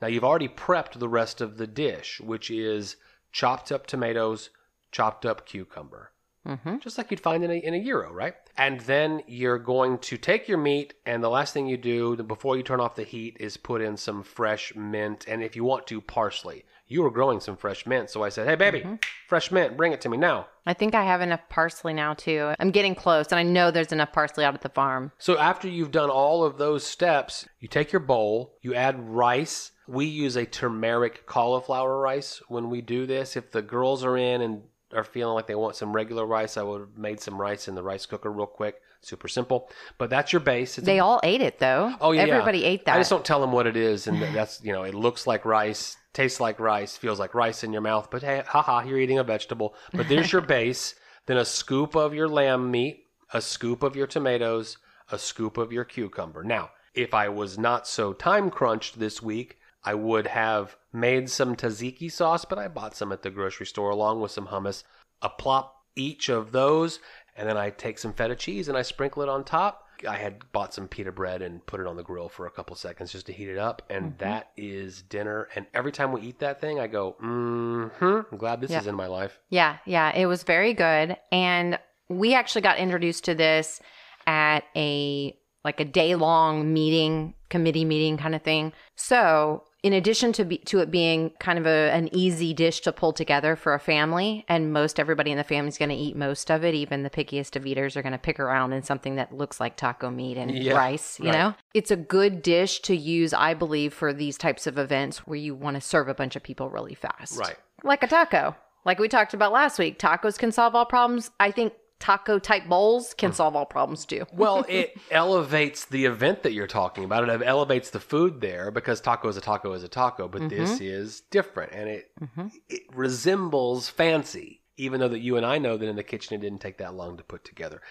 [0.00, 2.96] Now you've already prepped the rest of the dish, which is
[3.32, 4.50] chopped up tomatoes,
[4.90, 6.12] chopped up cucumber
[6.48, 6.78] Mm-hmm.
[6.78, 8.34] just like you'd find in a, in a gyro, right?
[8.56, 12.56] And then you're going to take your meat, and the last thing you do before
[12.56, 15.86] you turn off the heat is put in some fresh mint, and if you want
[15.88, 16.64] to, parsley.
[16.90, 18.82] You were growing some fresh mint, so I said, "Hey, baby,
[19.26, 22.54] fresh mint, bring it to me now." I think I have enough parsley now too.
[22.58, 25.12] I'm getting close, and I know there's enough parsley out at the farm.
[25.18, 29.72] So after you've done all of those steps, you take your bowl, you add rice.
[29.86, 33.36] We use a turmeric cauliflower rice when we do this.
[33.36, 34.62] If the girls are in and
[34.94, 37.74] are feeling like they want some regular rice, I would have made some rice in
[37.74, 38.80] the rice cooker real quick.
[39.00, 39.70] Super simple.
[39.96, 40.76] But that's your base.
[40.78, 41.94] It's a They all ate it though.
[42.00, 42.68] Oh yeah, everybody yeah.
[42.68, 42.96] ate that.
[42.96, 45.44] I just don't tell them what it is, and that's you know, it looks like
[45.44, 48.08] rice, tastes like rice, feels like rice in your mouth.
[48.10, 49.74] But hey, haha, you're eating a vegetable.
[49.92, 50.94] But there's your base.
[51.26, 54.78] Then a scoop of your lamb meat, a scoop of your tomatoes,
[55.12, 56.42] a scoop of your cucumber.
[56.42, 61.56] Now, if I was not so time crunched this week, I would have made some
[61.56, 64.82] tzatziki sauce, but I bought some at the grocery store along with some hummus.
[65.22, 67.00] A plop each of those,
[67.36, 69.84] and then I take some feta cheese and I sprinkle it on top.
[70.08, 72.76] I had bought some pita bread and put it on the grill for a couple
[72.76, 75.48] seconds just to heat it up, and that is dinner.
[75.56, 78.20] And every time we eat that thing, I go, mm-hmm.
[78.32, 78.78] I'm glad this Yeah.
[78.80, 79.40] is in my life.
[79.50, 81.16] Yeah, yeah, it was very good.
[81.32, 83.80] And we actually got introduced to this
[84.26, 88.72] at a like a day long meeting, committee meeting kind of thing.
[88.94, 92.92] So, in addition to be, to it being kind of a, an easy dish to
[92.92, 96.14] pull together for a family, and most everybody in the family is going to eat
[96.14, 99.16] most of it, even the pickiest of eaters are going to pick around in something
[99.16, 101.38] that looks like taco meat and Yeah, rice, you right.
[101.38, 101.54] know?
[101.72, 105.54] It's a good dish to use, I believe, for these types of events where you
[105.54, 107.56] want to serve a bunch of people really fast Right.
[107.82, 108.54] like a taco.
[108.84, 111.30] Like we talked about last week, tacos can solve all problems.
[111.40, 114.24] I think taco type bowls can solve all problems too.
[114.32, 117.28] Well, it elevates the event that you're talking about.
[117.28, 120.56] It elevates the food there because taco is a taco is a taco, but mm-hmm.
[120.56, 122.48] this is different and it mm-hmm.
[122.68, 124.62] it resembles fancy.
[124.76, 126.94] Even though that you and I know that in the kitchen it didn't take that
[126.94, 127.82] long to put together.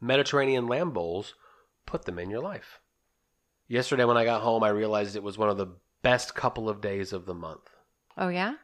[0.00, 1.34] Mediterranean lamb bowls,
[1.84, 2.78] put them in your life.
[3.66, 6.80] Yesterday when I got home, I realized it was one of the best couple of
[6.80, 7.70] days of the month.
[8.16, 8.54] Oh yeah?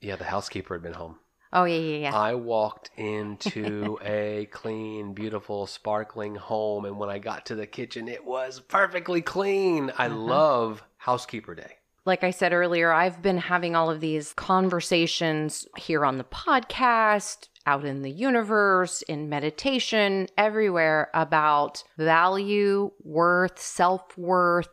[0.00, 1.16] Yeah, the housekeeper had been home.
[1.52, 2.16] Oh yeah, yeah, yeah.
[2.16, 8.08] I walked into a clean, beautiful, sparkling home, and when I got to the kitchen,
[8.08, 9.90] it was perfectly clean.
[9.98, 10.16] I mm-hmm.
[10.16, 11.76] love Housekeeper Day.
[12.06, 17.48] like I said earlier, I've been having all of these conversations here on the podcast,
[17.66, 24.68] out in the universe, in meditation, everywhere about value, worth, self worth,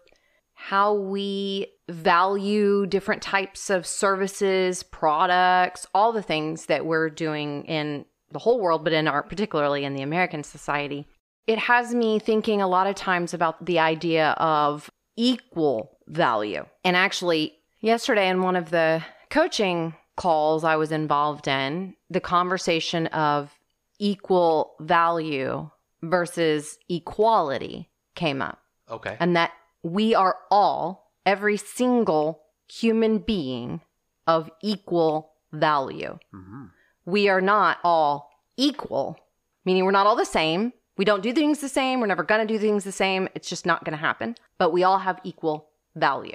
[0.60, 8.06] how we value different types of services, products, all the things that we're doing in
[8.32, 11.08] the whole world, but in our particularly in the American society.
[11.46, 16.66] It has me thinking a lot of times about the idea of equal value.
[16.84, 23.08] And actually, yesterday in one of the coaching calls I was involved in, the conversation
[23.08, 23.54] of
[24.00, 25.70] equal value
[26.02, 29.16] versus equality came up Okay.
[29.20, 29.52] and that
[29.84, 33.82] we are all, every single human being,
[34.26, 36.18] of equal value.
[36.32, 36.66] hmm
[37.06, 39.18] We are not all equal,
[39.66, 40.74] meaning we're not all the same.
[40.98, 42.00] We don't do things the same.
[42.00, 43.30] We're never going to do things the same.
[43.36, 44.36] It's just not going to happen.
[44.58, 46.34] But we all have equal value.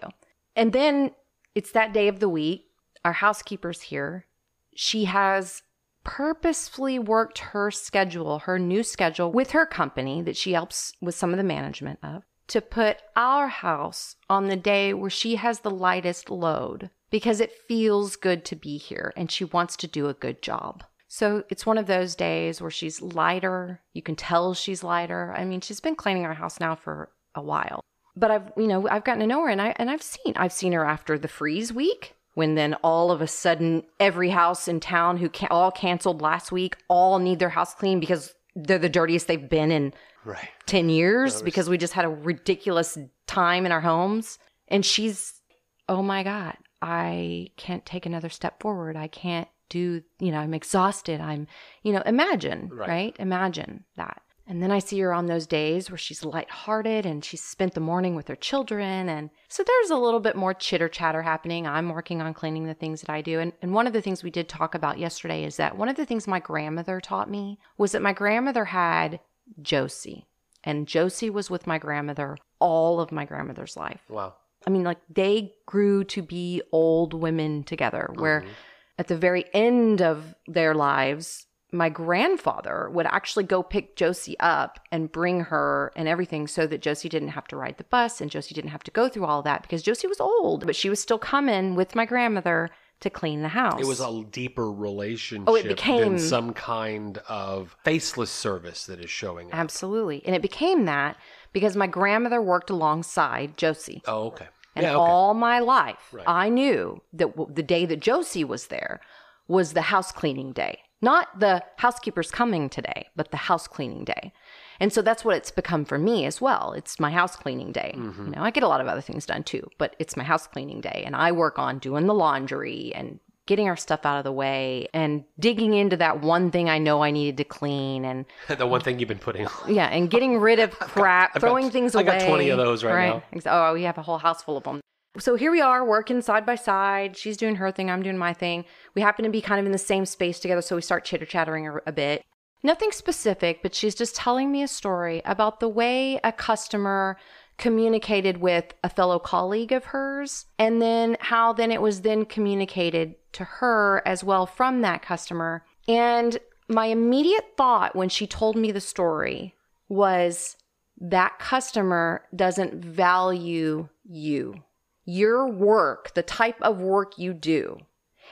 [0.54, 1.10] And then
[1.54, 2.66] it's that day of the week.
[3.04, 4.26] Our housekeeper's here.
[4.74, 5.62] She has
[6.04, 11.32] purposefully worked her schedule, her new schedule with her company that she helps with some
[11.32, 15.70] of the management of, to put our house on the day where she has the
[15.70, 20.14] lightest load because it feels good to be here and she wants to do a
[20.14, 20.84] good job.
[21.08, 23.82] So it's one of those days where she's lighter.
[23.92, 25.34] You can tell she's lighter.
[25.36, 27.80] I mean, she's been cleaning our house now for a while.
[28.16, 30.52] But I've, you know, I've gotten to know her and I and I've seen I've
[30.52, 34.80] seen her after the freeze week when then all of a sudden every house in
[34.80, 39.26] town who all canceled last week all need their house cleaned because they're the dirtiest
[39.26, 39.92] they've been in
[40.24, 40.48] Right.
[40.66, 44.38] 10 years because we just had a ridiculous time in our homes.
[44.68, 45.40] And she's,
[45.88, 48.96] oh my God, I can't take another step forward.
[48.96, 51.20] I can't do, you know, I'm exhausted.
[51.20, 51.46] I'm,
[51.82, 52.88] you know, imagine, Right.
[52.88, 53.16] right?
[53.18, 54.22] Imagine that.
[54.46, 57.80] And then I see her on those days where she's lighthearted and she's spent the
[57.80, 59.08] morning with her children.
[59.08, 61.66] And so there's a little bit more chitter chatter happening.
[61.66, 63.38] I'm working on cleaning the things that I do.
[63.38, 65.96] And, and one of the things we did talk about yesterday is that one of
[65.96, 69.20] the things my grandmother taught me was that my grandmother had
[69.60, 70.26] Josie.
[70.64, 74.00] And Josie was with my grandmother all of my grandmother's life.
[74.08, 74.34] Wow.
[74.66, 78.50] I mean, like they grew to be old women together, where mm-hmm.
[78.98, 84.78] at the very end of their lives, my grandfather would actually go pick Josie up
[84.92, 88.30] and bring her and everything so that Josie didn't have to ride the bus and
[88.30, 91.00] Josie didn't have to go through all that because Josie was old, but she was
[91.00, 92.70] still coming with my grandmother
[93.02, 93.80] to clean the house.
[93.80, 98.98] It was a deeper relationship Oh, it became- than some kind of faceless service that
[99.00, 99.54] is showing up.
[99.58, 100.22] Absolutely.
[100.24, 101.16] And it became that
[101.52, 104.02] because my grandmother worked alongside Josie.
[104.06, 104.48] Oh, okay.
[104.74, 104.96] And yeah, okay.
[104.98, 109.00] all my life, I knew that w- the day that Josie was there
[109.46, 110.78] was the house cleaning day.
[111.02, 114.32] Not the housekeeper's coming today, but the house cleaning day.
[114.80, 116.72] And so that's what it's become for me as well.
[116.76, 117.94] It's my house cleaning day.
[117.96, 118.26] Mm-hmm.
[118.26, 120.46] You know, I get a lot of other things done too, but it's my house
[120.46, 121.02] cleaning day.
[121.06, 124.88] And I work on doing the laundry and getting our stuff out of the way
[124.94, 128.24] and digging into that one thing I know I needed to clean and
[128.56, 129.74] the one thing you've been putting on.
[129.74, 132.06] yeah, and getting rid of crap, got- throwing things away.
[132.06, 133.22] I got 20 of those right now.
[133.46, 134.80] Oh, we have a whole house full of them.
[135.18, 137.18] So here we are working side by side.
[137.18, 138.64] She's doing her thing, I'm doing my thing.
[138.94, 141.26] We happen to be kind of in the same space together, so we start chitter
[141.26, 142.22] chattering a, a bit.
[142.62, 147.16] Nothing specific, but she's just telling me a story about the way a customer
[147.58, 153.16] communicated with a fellow colleague of hers, and then how then it was then communicated
[153.32, 155.64] to her as well from that customer.
[155.88, 159.54] And my immediate thought when she told me the story
[159.88, 160.56] was
[161.00, 164.62] that customer doesn't value you.
[165.04, 167.78] Your work, the type of work you do,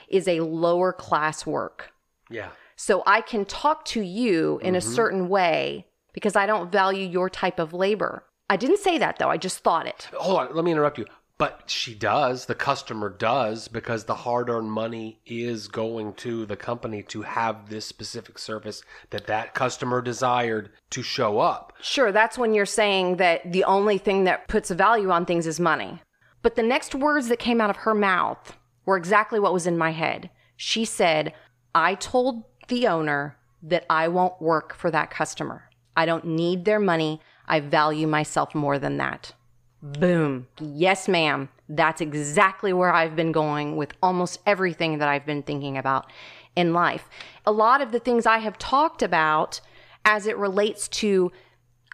[0.07, 1.91] is a lower class work.
[2.29, 2.49] Yeah.
[2.81, 4.91] So I can talk to you in a mm-hmm.
[4.91, 8.23] certain way because I don't value your type of labor.
[8.49, 10.09] I didn't say that though, I just thought it.
[10.17, 11.05] Hold on, let me interrupt you.
[11.37, 16.55] But she does, the customer does, because the hard earned money is going to the
[16.55, 21.73] company to have this specific service that that customer desired to show up.
[21.81, 25.45] Sure, that's when you're saying that the only thing that puts a value on things
[25.45, 26.01] is money.
[26.41, 29.77] But the next words that came out of her mouth were exactly what was in
[29.77, 30.31] my head.
[30.57, 31.33] She said,
[31.75, 35.69] I told the owner that I won't work for that customer.
[35.95, 37.21] I don't need their money.
[37.45, 39.33] I value myself more than that.
[39.83, 40.47] Boom.
[40.59, 41.49] Yes, ma'am.
[41.67, 46.11] That's exactly where I've been going with almost everything that I've been thinking about
[46.55, 47.09] in life.
[47.45, 49.59] A lot of the things I have talked about
[50.05, 51.31] as it relates to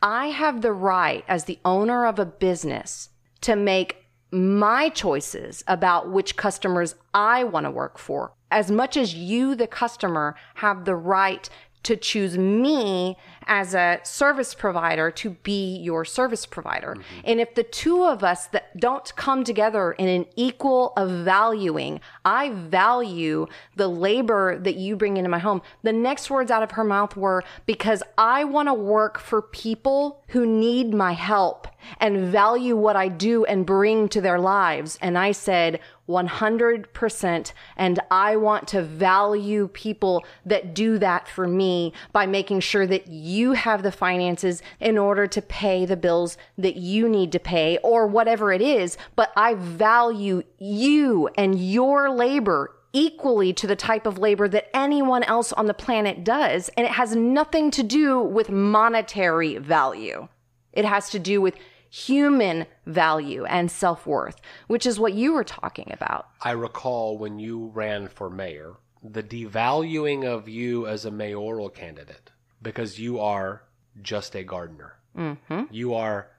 [0.01, 3.09] I have the right as the owner of a business
[3.41, 9.13] to make my choices about which customers I want to work for, as much as
[9.13, 11.49] you, the customer, have the right
[11.87, 16.95] to choose me as a service provider to be your service provider.
[16.95, 17.19] Mm-hmm.
[17.23, 22.01] And if the two of us that don't come together in an equal of valuing,
[22.25, 25.61] I value the labor that you bring into my home.
[25.83, 30.23] The next words out of her mouth were because I want to work for people
[30.29, 31.69] who need my help
[31.99, 34.97] and value what I do and bring to their lives.
[35.01, 37.53] And I said, 100%.
[37.75, 43.07] And I want to value people that do that for me by making sure that
[43.07, 47.77] you have the finances in order to pay the bills that you need to pay
[47.83, 48.97] or whatever it is.
[49.15, 55.23] But I value you and your labor equally to the type of labor that anyone
[55.23, 56.69] else on the planet does.
[56.77, 60.29] And it has nothing to do with monetary value.
[60.73, 61.55] It has to do with
[61.89, 66.27] human value and self worth, which is what you were talking about.
[66.41, 72.31] I recall when you ran for mayor, the devaluing of you as a mayoral candidate
[72.61, 73.63] because you are
[74.01, 74.95] just a gardener.
[75.17, 75.63] Mm-hmm.
[75.71, 76.29] You are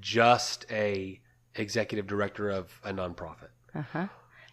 [0.00, 1.20] just a
[1.54, 3.48] executive director of a nonprofit.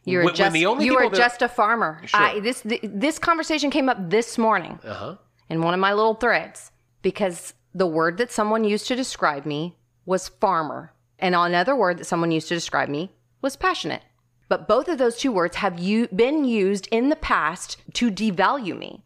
[0.08, 2.02] You're When- when just you are that- just a farmer.
[2.06, 2.20] Sure.
[2.20, 5.16] I, this th- this conversation came up this morning Uh huh.
[5.50, 9.78] in one of my little threads because the word that someone used to describe me
[10.06, 14.04] was farmer, and another word that someone used to describe me was passionate.
[14.48, 18.78] But both of those two words have you been used in the past to devalue
[18.78, 19.04] me.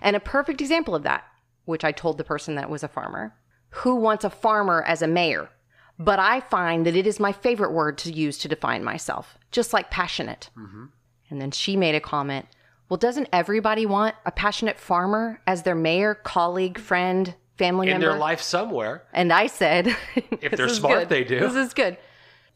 [0.00, 1.24] And a perfect example of that,
[1.64, 3.34] which I told the person that was a farmer,
[3.70, 5.48] who wants a farmer as a mayor?
[5.98, 9.72] But I find that it is my favorite word to use to define myself, just
[9.72, 10.50] like passionate.
[10.58, 10.86] Mm-hmm.
[11.30, 12.46] And then she made a comment
[12.88, 18.08] Well, doesn't everybody want a passionate farmer as their mayor, colleague, friend, family In member?
[18.10, 19.04] their life somewhere.
[19.12, 19.94] And I said,
[20.40, 21.08] If they're smart, good.
[21.08, 21.96] they do." This is good.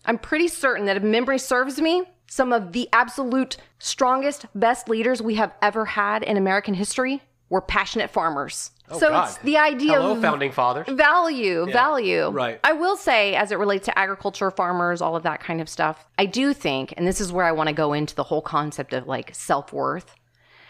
[0.04, 5.20] I'm pretty certain that if memory serves me, some of the absolute strongest, best leaders
[5.22, 8.72] we have ever had in American history were passionate farmers.
[8.90, 9.28] Oh, so Oh, God.
[9.28, 10.87] it's the idea Hello, of founding fathers.
[10.88, 12.28] value, value.
[12.30, 12.59] right.
[12.64, 16.04] I will say, as it relates to agriculture, farmers, all of that kind of stuff,
[16.18, 18.92] I do think, and this is where I want to go into the whole concept
[18.92, 20.14] of like self worth.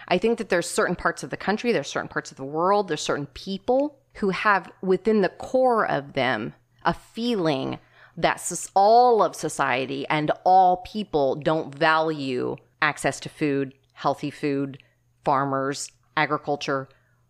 [0.08, 2.88] I think that there's certain parts of the country, there's certain parts of the world,
[2.88, 7.78] there's certain people who have within the core of them a feeling
[8.16, 8.40] that
[8.74, 14.78] all of society and all people don't value access to food, healthy food,
[15.24, 16.88] farmers, agriculture,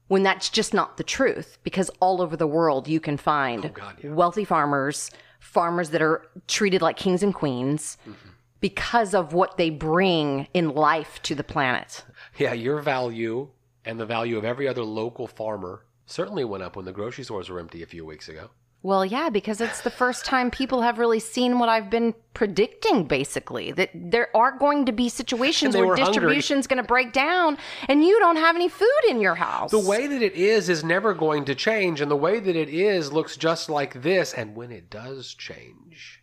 [0.09, 3.92] when that's just not the truth because all over the world you can find oh,
[4.05, 8.29] wealthy farmers, farmers that are treated like kings and queens mm-hmm.
[8.61, 12.05] because of what they bring in life to the planet.
[12.38, 13.49] Yeah, your value
[13.85, 17.48] and the value of every other local farmer certainly went up when the grocery stores
[17.50, 18.50] were empty a few weeks ago.
[18.82, 23.04] Well, yeah, because it's the first time people have really seen what I've been predicting
[23.04, 28.04] basically that there are going to be situations where distribution's going to break down and
[28.04, 29.72] you don't have any food in your house.
[29.72, 32.68] The way that it is is never going to change, and the way that it
[32.68, 34.32] is looks just like this.
[34.34, 36.22] And when it does change,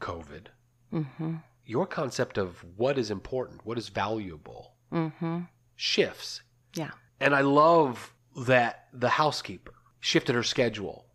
[0.00, 0.46] COVID,
[0.92, 1.34] Mm-hmm.
[1.66, 5.40] your concept of what is important, what is valuable, Mm-hmm.
[5.76, 6.40] shifts.
[6.74, 6.90] Yeah.
[7.20, 11.06] And I love that the housekeeper shifted her schedule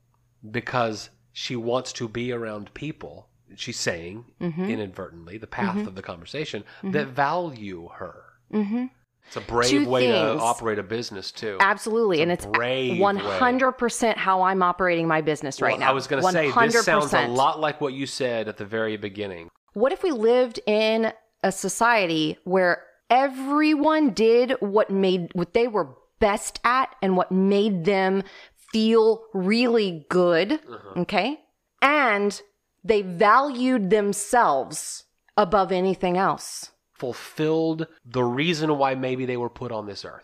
[0.52, 3.28] because she wants to be around people.
[3.56, 4.66] She's saying Mm-hmm.
[4.70, 8.24] inadvertently the path of the conversation that value her.
[8.54, 8.86] Mm-hmm.
[9.28, 10.40] It's a brave Two way things.
[10.40, 11.58] to operate a business too.
[11.60, 12.22] Absolutely.
[12.22, 15.90] and a it's brave 100% how I'm operating my business right Well, now.
[15.90, 18.66] I was going to say this sounds a lot like what you said at the
[18.66, 19.50] very beginning.
[19.74, 21.12] What if we lived in
[21.44, 27.86] a society where everyone did what made what they were best at and what made
[27.86, 28.24] them
[28.72, 31.02] feel really good, Uh-huh.
[31.02, 31.40] okay?
[31.82, 32.40] And
[32.84, 35.06] they valued themselves
[35.38, 36.72] above anything else.
[36.94, 40.24] Fulfilled the reason why maybe they were put on this earth.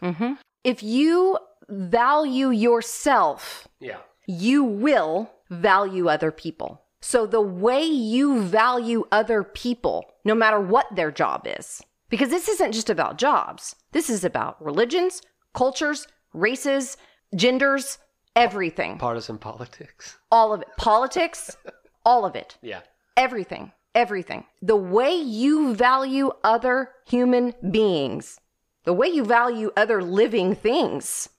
[0.64, 1.38] If you
[1.70, 3.98] value yourself, Yeah.
[4.28, 6.82] you will value other people.
[7.02, 12.48] So the way you value other people, no matter what their job is, because this
[12.50, 15.22] isn't just about jobs, this is about religions,
[15.56, 16.98] cultures, races,
[17.36, 17.98] genders,
[18.36, 20.18] everything, Partisan politics.
[20.32, 21.58] all of it, politics,
[22.06, 22.82] all of it, Yeah.
[23.18, 24.44] everything, everything.
[24.62, 28.40] The way you value other human beings,
[28.84, 31.30] the way you value other living things,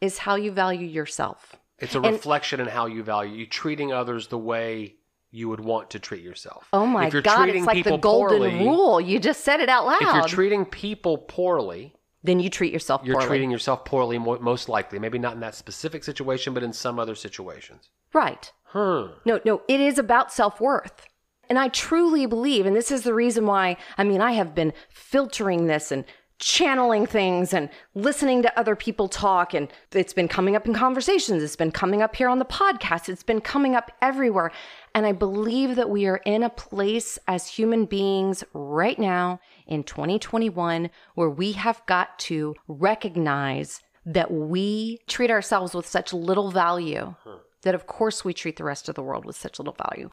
[0.00, 1.56] is how you value yourself.
[1.80, 4.94] It's a reflection in how you value you treating others the way
[5.30, 6.68] you would want to treat yourself.
[6.72, 9.00] Oh my if you're God, treating it's like the golden poorly, rule.
[9.00, 10.00] You just said it out loud.
[10.00, 11.92] If you're treating people poorly,
[12.28, 13.28] then you treat yourself you're poorly.
[13.28, 14.98] treating yourself poorly most likely.
[14.98, 17.90] Maybe not in that specific situation, but in some other situations.
[18.12, 18.52] right.
[18.64, 19.12] Hmm.
[19.24, 21.06] No, no, it is about self worth.
[21.48, 24.74] And I truly believe, and this is the reason why, I mean, I have been
[24.90, 26.04] filtering this and
[26.38, 29.54] channeling things and listening to other people talk.
[29.54, 31.42] And it's been coming up in conversations.
[31.42, 33.08] It's been coming up here on the podcast.
[33.08, 34.52] It's been coming up everywhere.
[34.94, 39.82] And I believe that we are in a place as human beings right now in
[39.82, 47.14] 2021 where we have got to recognize that we treat ourselves with such little value
[47.24, 47.36] hmm.
[47.62, 50.08] that, of course, we treat the rest of the world with such little value.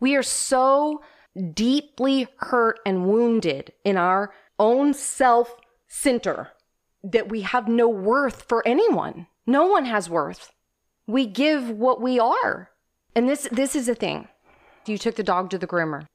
[0.00, 1.02] We are so
[1.52, 5.54] deeply hurt and wounded in our own self
[5.94, 6.50] center
[7.02, 9.26] that we have no worth for anyone.
[9.46, 10.52] No one has worth.
[11.06, 12.70] We give what we are.
[13.14, 14.28] And this this is the thing.
[14.86, 16.06] You took the dog to the groomer.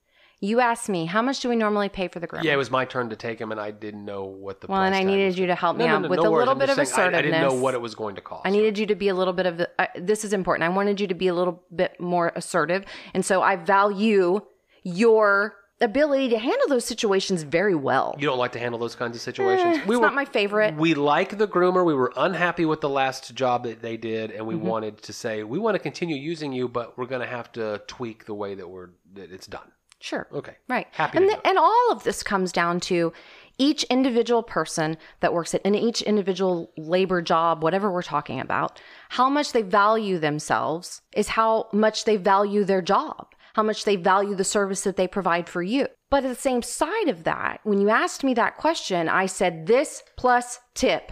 [0.41, 2.43] You asked me, how much do we normally pay for the groomer?
[2.43, 4.67] Yeah, it was my turn to take him, and I didn't know what the.
[4.67, 6.39] Well, and I needed you to help me No, out no, with no a worries.
[6.39, 8.45] little I'm bit of saying, I, I didn't know what it was going to cost.
[8.45, 10.63] I needed you to be a little bit of, uh, this is important.
[10.63, 12.85] I wanted you to be a little bit more assertive.
[13.13, 14.39] And so I value
[14.83, 18.15] your ability to handle those situations very well.
[18.19, 19.77] You don't like to handle those kinds of situations.
[19.77, 20.75] Eh, it's not my favorite.
[20.75, 21.85] We like the groomer.
[21.85, 24.65] We were unhappy with the last job that they did, and we Mm-hmm.
[24.67, 27.81] wanted to say we want to continue using you, but we're going to have to
[27.87, 29.71] tweak the way that we're that it's done.
[30.01, 30.27] Sure.
[30.33, 30.55] Okay.
[30.69, 30.87] Right.
[30.91, 33.11] Happy and to th- and all of this comes down to
[33.57, 38.81] each individual person that works at in each individual labor job, whatever we're talking about,
[39.09, 43.27] how much they value themselves is how much they value their job.
[43.53, 45.87] How much they value the service that they provide for you.
[46.09, 49.67] But at the same side of that, when you asked me that question, I said
[49.67, 51.11] this plus tip,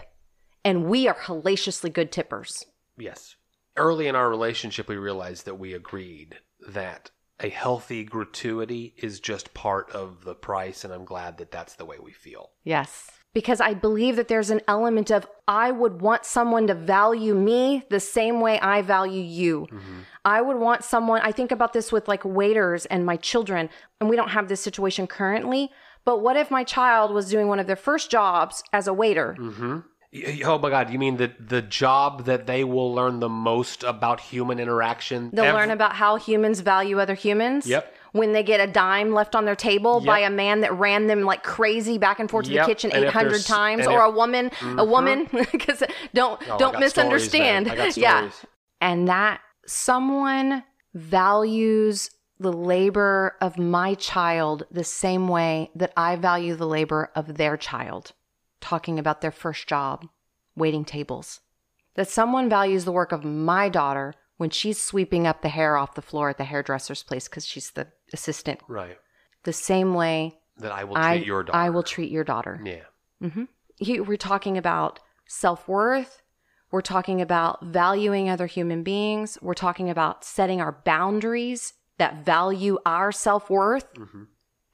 [0.64, 2.64] and we are hellaciously good tippers.
[2.96, 3.36] Yes.
[3.76, 7.10] Early in our relationship, we realized that we agreed that
[7.40, 11.84] a healthy gratuity is just part of the price, and I'm glad that that's the
[11.84, 12.50] way we feel.
[12.64, 13.10] Yes.
[13.34, 17.84] Because I believe that there's an element of I would want someone to value me
[17.90, 19.66] the same way I value you.
[19.70, 19.98] Mm-hmm.
[20.24, 23.68] I would want someone, I think about this with like waiters and my children,
[24.00, 25.70] and we don't have this situation currently.
[26.04, 29.36] But what if my child was doing one of their first jobs as a waiter?
[29.38, 29.78] Mm-hmm.
[30.12, 30.88] Y- Oh my God!
[30.90, 35.28] You mean the the job that they will learn the most about human interaction?
[35.34, 37.66] They'll ev- learn about how humans value other humans.
[37.66, 37.94] Yep.
[38.12, 41.22] When they get a dime left on their table by a man that ran them
[41.22, 42.66] like crazy back and forth to Yep.
[42.66, 44.90] the kitchen 800 times, or if- a woman, a mm-hmm.
[44.90, 45.82] woman, because
[46.14, 47.66] don't Oh, don't misunderstand.
[47.66, 47.86] Stories, man.
[47.86, 48.30] I got yeah,
[48.80, 56.54] and that someone values the labor of my child the same way that I value
[56.54, 58.12] the labor of their child.
[58.60, 60.06] Talking about their first job,
[60.56, 61.40] waiting tables.
[61.94, 65.94] That someone values the work of my daughter when she's sweeping up the hair off
[65.94, 68.60] the floor at the hairdresser's place because she's the assistant.
[68.68, 68.98] Right.
[69.44, 71.58] The same way That I will treat I, your daughter.
[71.58, 72.60] I will treat your daughter.
[72.64, 72.84] Yeah.
[73.22, 73.44] Mm-hmm.
[73.76, 76.22] He- we're talking about self worth.
[76.70, 79.38] We're talking about valuing other human beings.
[79.40, 84.24] We're talking about setting our boundaries that value our self worth mm-hmm.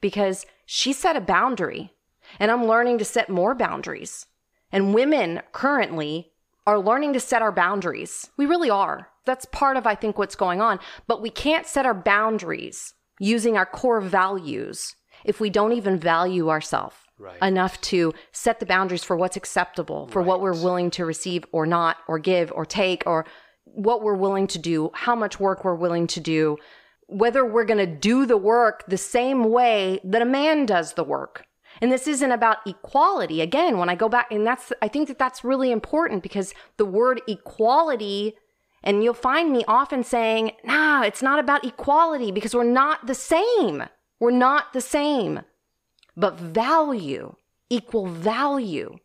[0.01, 1.93] because she set a boundary
[2.39, 4.25] and I'm learning to set more boundaries.
[4.71, 6.31] And women currently
[6.67, 8.29] are learning to set our boundaries.
[8.37, 9.09] We really are.
[9.25, 10.79] That's part of, I think, what's going on.
[11.07, 16.49] But we can't set our boundaries using our core values if we don't even value
[16.49, 17.41] ourselves Right.
[17.41, 21.65] enough to set the boundaries for what's acceptable, for what we're willing to receive or
[21.65, 23.25] not, or give or take, or
[23.63, 26.57] what we're willing to do, how much work we're willing to do,
[27.07, 31.03] whether we're going to do the work the same way that a man does the
[31.05, 31.45] work.
[31.81, 33.41] And this isn't about equality.
[33.41, 36.85] Again, when I go back, and that's, I think that that's really important because the
[36.85, 38.35] word equality,
[38.85, 43.15] and you'll find me often saying, nah, it's not about equality because we're not the
[43.15, 43.83] same.
[44.19, 45.41] We're not the same
[46.15, 47.35] but value,
[47.69, 48.97] equal value.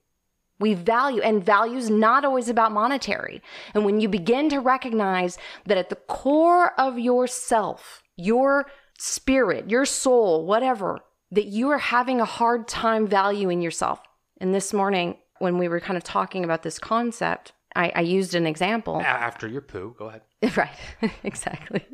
[0.58, 3.42] We value, and value is not always about monetary.
[3.74, 8.66] And when you begin to recognize that at the core of yourself, your
[8.98, 11.00] spirit, your soul, whatever,
[11.30, 14.00] that you are having a hard time valuing yourself.
[14.38, 18.34] And this morning, when we were kind of talking about this concept, I, I used
[18.34, 19.00] an example.
[19.00, 20.22] After your poo, go ahead.
[20.56, 20.76] right,
[21.24, 21.84] exactly.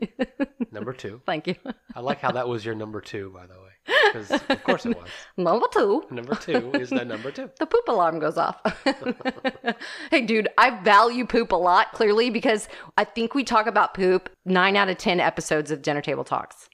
[0.73, 1.21] Number two.
[1.27, 1.57] Thank you.
[1.95, 3.61] I like how that was your number two, by the way.
[4.13, 5.09] Because of course it was.
[5.37, 6.05] Number two.
[6.11, 7.51] Number two is the number two.
[7.59, 8.61] the poop alarm goes off.
[10.11, 14.31] hey, dude, I value poop a lot, clearly, because I think we talk about poop
[14.45, 16.69] nine out of 10 episodes of Dinner Table Talks.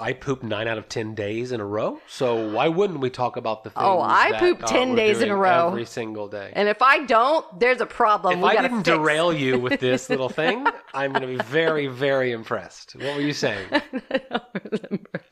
[0.00, 2.00] I poop nine out of ten days in a row.
[2.08, 3.84] So why wouldn't we talk about the things?
[3.84, 5.68] Oh, I that, poop uh, 10 we're days in a row.
[5.68, 6.52] every single day?
[6.54, 8.34] And if I don't, there's a problem.
[8.38, 8.88] if we I didn't fix.
[8.96, 12.92] derail you with this little thing, I'm going to be very, very impressed.
[12.96, 13.66] What were you saying?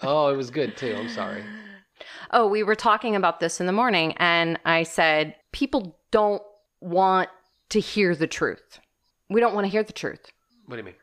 [0.02, 0.94] Oh, it was good too.
[0.96, 1.42] I'm sorry.
[2.30, 6.42] Oh, we were talking about this in the morning, and I said, people don't
[6.80, 7.28] want
[7.70, 8.78] to hear the truth.
[9.30, 10.30] We don't want to hear the truth.
[10.66, 10.94] What do you mean?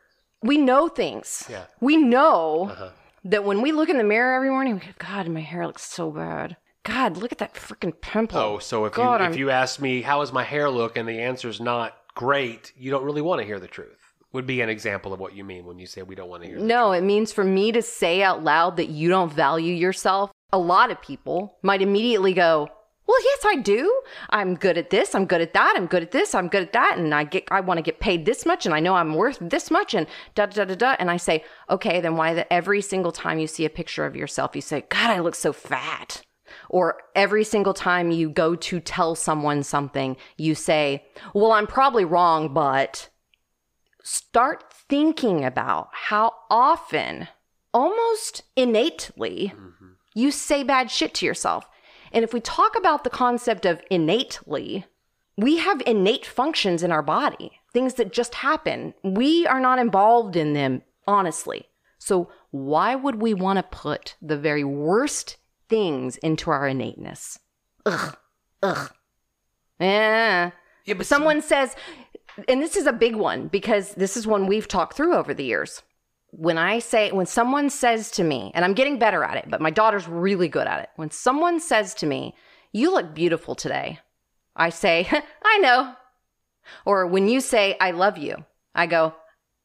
[0.42, 1.44] We know things.
[1.50, 1.64] Yeah.
[1.80, 2.90] We know Uh-huh.
[3.24, 5.82] That when we look in the mirror every morning, we go, God, my hair looks
[5.82, 6.56] so bad.
[6.84, 8.38] God, look at that freaking pimple.
[8.38, 10.96] Oh, so if God, you I'm- if you ask me how does my hair look
[10.96, 13.98] and the answer's not great, you don't really want to hear the truth.
[14.32, 16.48] Would be an example of what you mean when you say we don't want to
[16.48, 16.58] hear.
[16.58, 20.30] the No, it means for me to say out loud that you don't value yourself.
[20.52, 22.68] A lot of people might immediately go,
[23.06, 24.02] "Well, yes, I do.
[24.30, 25.14] I'm good at this.
[25.14, 25.74] I'm good at that.
[25.76, 26.34] I'm good at this.
[26.34, 28.74] I'm good at that, and I get I want to get paid this much, and
[28.74, 32.00] I know I'm worth this much, and da da da da." And I say, "Okay,
[32.00, 35.10] then why that every single time you see a picture of yourself, you say, "God,
[35.10, 36.22] I look so fat."
[36.68, 42.04] Or every single time you go to tell someone something, you say, Well, I'm probably
[42.04, 43.08] wrong, but
[44.02, 47.28] start thinking about how often,
[47.72, 49.92] almost innately, mm-hmm.
[50.14, 51.68] you say bad shit to yourself.
[52.14, 54.86] And if we talk about the concept of innately,
[55.36, 58.94] we have innate functions in our body, things that just happen.
[59.02, 61.66] We are not involved in them, honestly.
[61.98, 65.38] So, why would we want to put the very worst
[65.68, 67.40] things into our innateness?
[67.84, 68.16] Ugh,
[68.62, 68.92] ugh.
[69.80, 70.52] Yeah.
[70.84, 71.74] Yeah, but Someone says,
[72.46, 75.44] and this is a big one because this is one we've talked through over the
[75.44, 75.82] years.
[76.36, 79.60] When I say, when someone says to me, and I'm getting better at it, but
[79.60, 80.88] my daughter's really good at it.
[80.96, 82.34] When someone says to me,
[82.72, 84.00] You look beautiful today,
[84.56, 85.08] I say,
[85.44, 85.94] I know.
[86.84, 89.14] Or when you say, I love you, I go,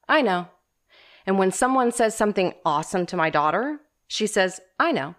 [0.08, 0.48] I know.
[1.26, 5.16] And when someone says something awesome to my daughter, she says, I know.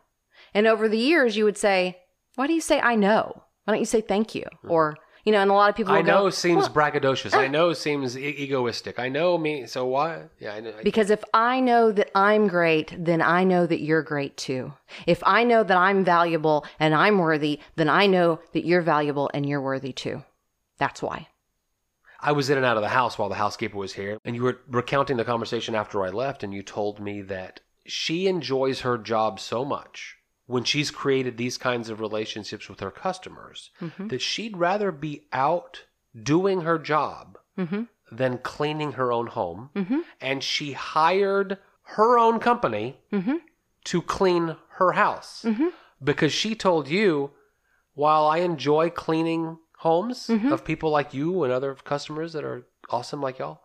[0.54, 1.98] And over the years, you would say,
[2.34, 3.44] Why do you say I know?
[3.64, 4.42] Why don't you say thank you?
[4.42, 4.70] Mm-hmm.
[4.70, 4.96] Or,
[5.30, 7.32] you know, and a lot of people will I know go, seems braggadocious.
[7.32, 7.50] I uh.
[7.50, 8.98] know seems e- egoistic.
[8.98, 9.64] I know me.
[9.66, 10.24] So why?
[10.40, 10.72] Yeah, I know.
[10.82, 14.72] Because if I know that I'm great, then I know that you're great too.
[15.06, 19.30] If I know that I'm valuable and I'm worthy, then I know that you're valuable
[19.32, 20.24] and you're worthy too.
[20.78, 21.28] That's why.
[22.20, 24.42] I was in and out of the house while the housekeeper was here, and you
[24.42, 28.98] were recounting the conversation after I left, and you told me that she enjoys her
[28.98, 30.16] job so much
[30.50, 34.08] when she's created these kinds of relationships with her customers mm-hmm.
[34.08, 35.84] that she'd rather be out
[36.20, 37.82] doing her job mm-hmm.
[38.10, 39.70] than cleaning her own home.
[39.76, 40.00] Mm-hmm.
[40.20, 42.98] And she hired her own company
[43.84, 45.44] to clean her house.
[46.02, 47.30] Because she told you,
[47.94, 53.20] while I enjoy cleaning homes of people like you and other customers that are awesome
[53.20, 53.60] like y'all,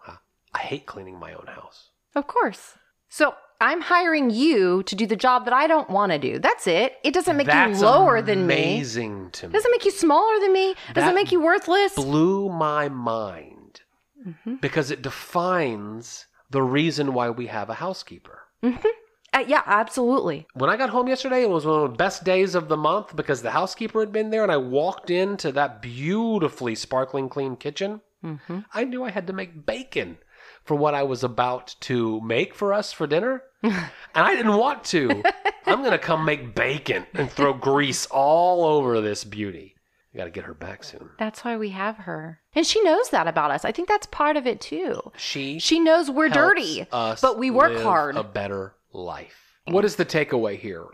[0.54, 1.90] I hate cleaning my own house.
[2.14, 2.76] Of course.
[3.10, 3.34] So
[3.70, 6.34] I'm hiring you to do the job that I don't want to do.
[6.48, 6.90] That's it.
[7.04, 8.54] It doesn't make That's you lower than me.
[8.54, 9.54] amazing to me.
[9.54, 10.68] Doesn't make you smaller than me.
[10.94, 11.94] Doesn't That make you worthless.
[11.96, 13.82] blew my mind
[14.28, 14.56] Mm-hmm.
[14.56, 18.40] because it defines the reason why we have a housekeeper.
[18.64, 20.48] Uh, yeah, absolutely.
[20.56, 23.16] When I got home yesterday, it was one of the best days of the month
[23.16, 28.02] because the housekeeper had been there, and I walked into that beautifully sparkling clean kitchen.
[28.24, 28.60] Mm-hmm.
[28.74, 30.18] I knew I had to make bacon
[30.64, 34.84] for what I was about to make for us for dinner, and I didn't want
[34.86, 35.24] to.
[35.66, 39.76] I'm gonna come make bacon and throw grease all over this beauty.
[40.14, 41.10] I got to get her back soon.
[41.20, 42.40] That's why we have her.
[42.54, 43.66] And she knows that about us.
[43.66, 45.12] I think that's part of it too.
[45.18, 48.16] She She knows we're dirty, us but we work hard.
[48.16, 49.58] A better life.
[49.66, 50.86] What is the takeaway here?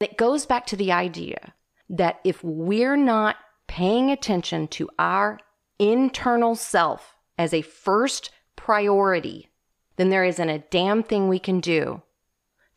[0.00, 1.52] It goes back to the idea
[1.90, 5.38] that if we're not paying attention to our
[5.78, 9.50] internal self as a first priority,
[9.96, 12.02] then there isn't a damn thing we can do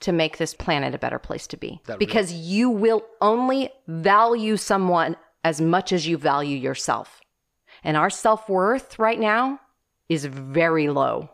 [0.03, 1.81] to make this planet a better place to be.
[1.85, 7.21] That because you will only value someone as much as you value yourself.
[7.83, 9.59] And our self worth right now
[10.09, 11.29] is very low.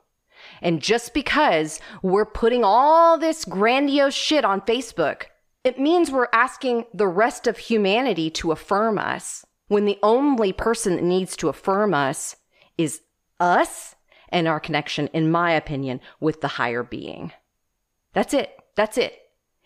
[0.61, 5.23] And just because we're putting all this grandiose shit on Facebook,
[5.63, 10.95] it means we're asking the rest of humanity to affirm us when the only person
[10.95, 12.35] that needs to affirm us
[12.77, 13.01] is
[13.39, 13.95] us
[14.29, 17.31] and our connection, in my opinion, with the higher being.
[18.13, 18.58] That's it.
[18.79, 19.13] That's it.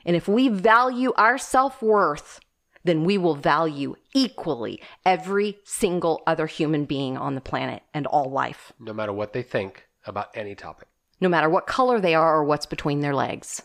[0.08, 2.40] And if we value our self worth,
[2.84, 8.32] then we will value equally every single other human being on the planet and all
[8.32, 10.88] life No matter what they think about any topic.
[11.22, 13.62] no matter what color they are or what's between their legs.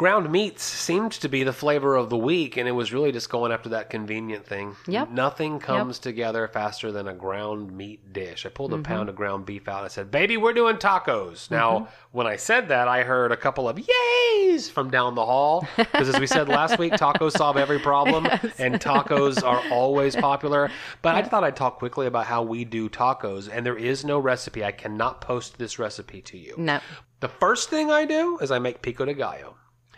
[0.00, 3.28] Ground meats seemed to be the flavor of the week, and it was really just
[3.28, 4.74] going after that convenient thing.
[4.86, 5.10] Yep.
[5.10, 8.46] Nothing comes together faster than a ground meat dish.
[8.46, 8.82] I pulled a Mm-hmm.
[8.84, 11.50] pound of ground beef out and I said, Baby, we're doing tacos.
[11.50, 15.68] Now, when I said that, I heard a couple of yays from down the hall.
[15.76, 18.26] Because as we said last week, tacos solve every problem,
[18.58, 20.70] and tacos are always popular.
[21.02, 24.18] But I thought I'd talk quickly about how we do tacos, and there is no
[24.18, 24.64] recipe.
[24.64, 26.54] I cannot post this recipe to you.
[26.56, 26.80] No.
[27.20, 29.56] The first thing I do is I make pico de gallo.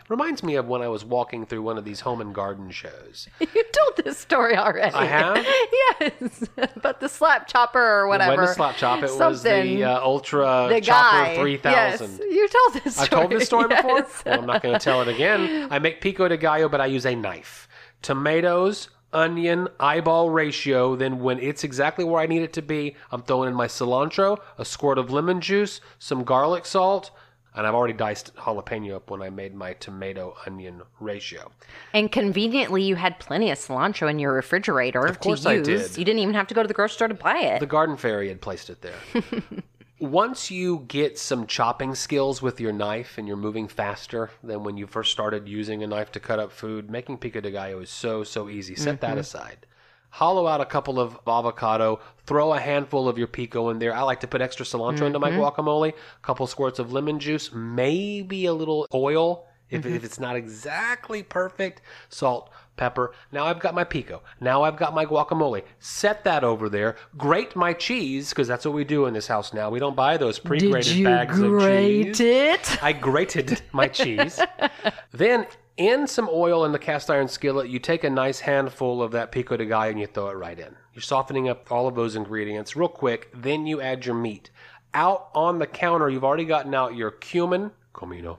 [0.08, 3.28] Reminds me of when I was walking through one of these home and garden shows.
[3.40, 4.94] You told this story already.
[4.94, 5.36] I have?
[6.00, 6.44] yes.
[6.82, 8.36] But the slap chopper or It whatever.
[8.42, 8.98] wasn't slap chop.
[8.98, 9.76] It was Something.
[9.76, 11.36] the uh, Ultra the Chopper guy.
[11.36, 12.10] 3000.
[12.10, 12.18] Yes.
[12.30, 13.04] You told this story.
[13.04, 14.06] I've told this story before.
[14.26, 15.68] Well, I'm not going to tell it again.
[15.70, 17.68] I make pico de gallo, but I use a knife.
[18.02, 20.96] Tomatoes, onion, eyeball ratio.
[20.96, 24.38] Then, when it's exactly where I need it to be, I'm throwing in my cilantro,
[24.58, 27.10] a squirt of lemon juice, some garlic salt,
[27.54, 31.50] and I've already diced jalapeno up when I made my tomato onion ratio.
[31.92, 35.96] And conveniently, you had plenty of cilantro in your refrigerator Of course to I did.
[35.96, 37.60] You didn't even have to go to the grocery store to buy it.
[37.60, 38.94] The garden fairy had placed it there.
[40.00, 44.76] Once you get some chopping skills with your knife and you're moving faster than when
[44.76, 47.90] you first started using a knife to cut up food, making pico de gallo is
[47.90, 48.74] so, so easy.
[48.74, 49.20] Set that mm-hmm.
[49.20, 49.66] aside.
[50.12, 53.94] Hollow out a couple of avocado, throw a handful of your pico in there.
[53.94, 57.50] I like to put extra cilantro into my guacamole, a couple squirts of lemon juice,
[57.52, 63.14] maybe a little oil if, if it's not exactly perfect, salt, pepper.
[63.32, 64.22] Now I've got my pico.
[64.38, 65.62] Now I've got my guacamole.
[65.78, 66.96] Set that over there.
[67.16, 69.70] Grate my cheese because that's what we do in this house now.
[69.70, 72.20] We don't buy those pre-grated bags of cheese.
[72.20, 72.82] it?
[72.82, 74.38] I grated my cheese.
[75.12, 75.46] then
[75.82, 79.32] in some oil in the cast iron skillet, you take a nice handful of that
[79.32, 80.76] pico de gallo and you throw it right in.
[80.94, 83.30] You're softening up all of those ingredients real quick.
[83.34, 84.50] Then you add your meat.
[84.94, 88.38] Out on the counter, you've already gotten out your cumin, comino,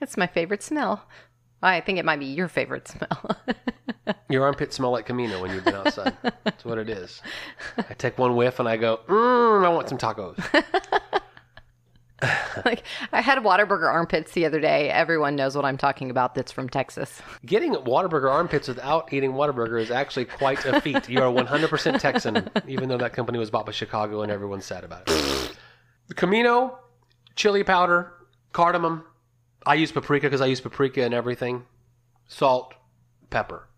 [0.00, 1.06] It's my favorite smell.
[1.62, 3.36] I think it might be your favorite smell.
[4.28, 6.16] Your armpits smell like comino when you've been outside.
[6.44, 7.22] That's what it is.
[7.76, 10.36] I take one whiff and I go, mm, I want some tacos.
[12.64, 14.90] like I had Whataburger armpits the other day.
[14.90, 16.34] Everyone knows what I'm talking about.
[16.34, 17.20] That's from Texas.
[17.44, 21.08] Getting Whataburger armpits without eating Whataburger is actually quite a feat.
[21.08, 24.84] You are 100% Texan, even though that company was bought by Chicago and everyone's sad
[24.84, 25.56] about it.
[26.08, 26.76] The comino,
[27.34, 28.12] chili powder,
[28.52, 29.04] cardamom.
[29.66, 31.66] I use paprika because I use paprika and everything.
[32.28, 32.74] Salt,
[33.28, 33.68] pepper.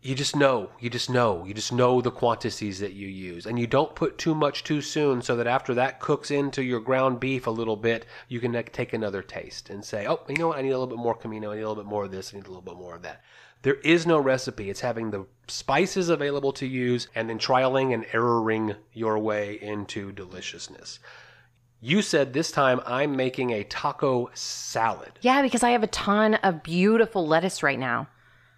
[0.00, 0.70] You just know.
[0.78, 1.44] You just know.
[1.44, 3.46] You just know the quantities that you use.
[3.46, 6.80] And you don't put too much too soon so that after that cooks into your
[6.80, 10.48] ground beef a little bit, you can take another taste and say, oh, you know
[10.48, 10.58] what?
[10.58, 11.50] I need a little bit more comino.
[11.50, 12.32] I need a little bit more of this.
[12.32, 13.22] I need a little bit more of that.
[13.62, 14.70] There is no recipe.
[14.70, 20.12] It's having the spices available to use and then trialing and erroring your way into
[20.12, 21.00] deliciousness.
[21.80, 25.12] You said this time I'm making a taco salad.
[25.22, 28.08] Yeah, because I have a ton of beautiful lettuce right now.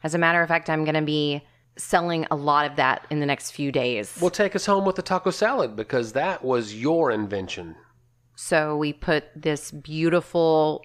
[0.02, 1.42] As a matter of fact, I'm going to be
[1.76, 4.16] selling a lot of that in the next few days.
[4.20, 7.76] Well, take us home with the taco salad because that was your invention.
[8.34, 10.84] So we put this beautiful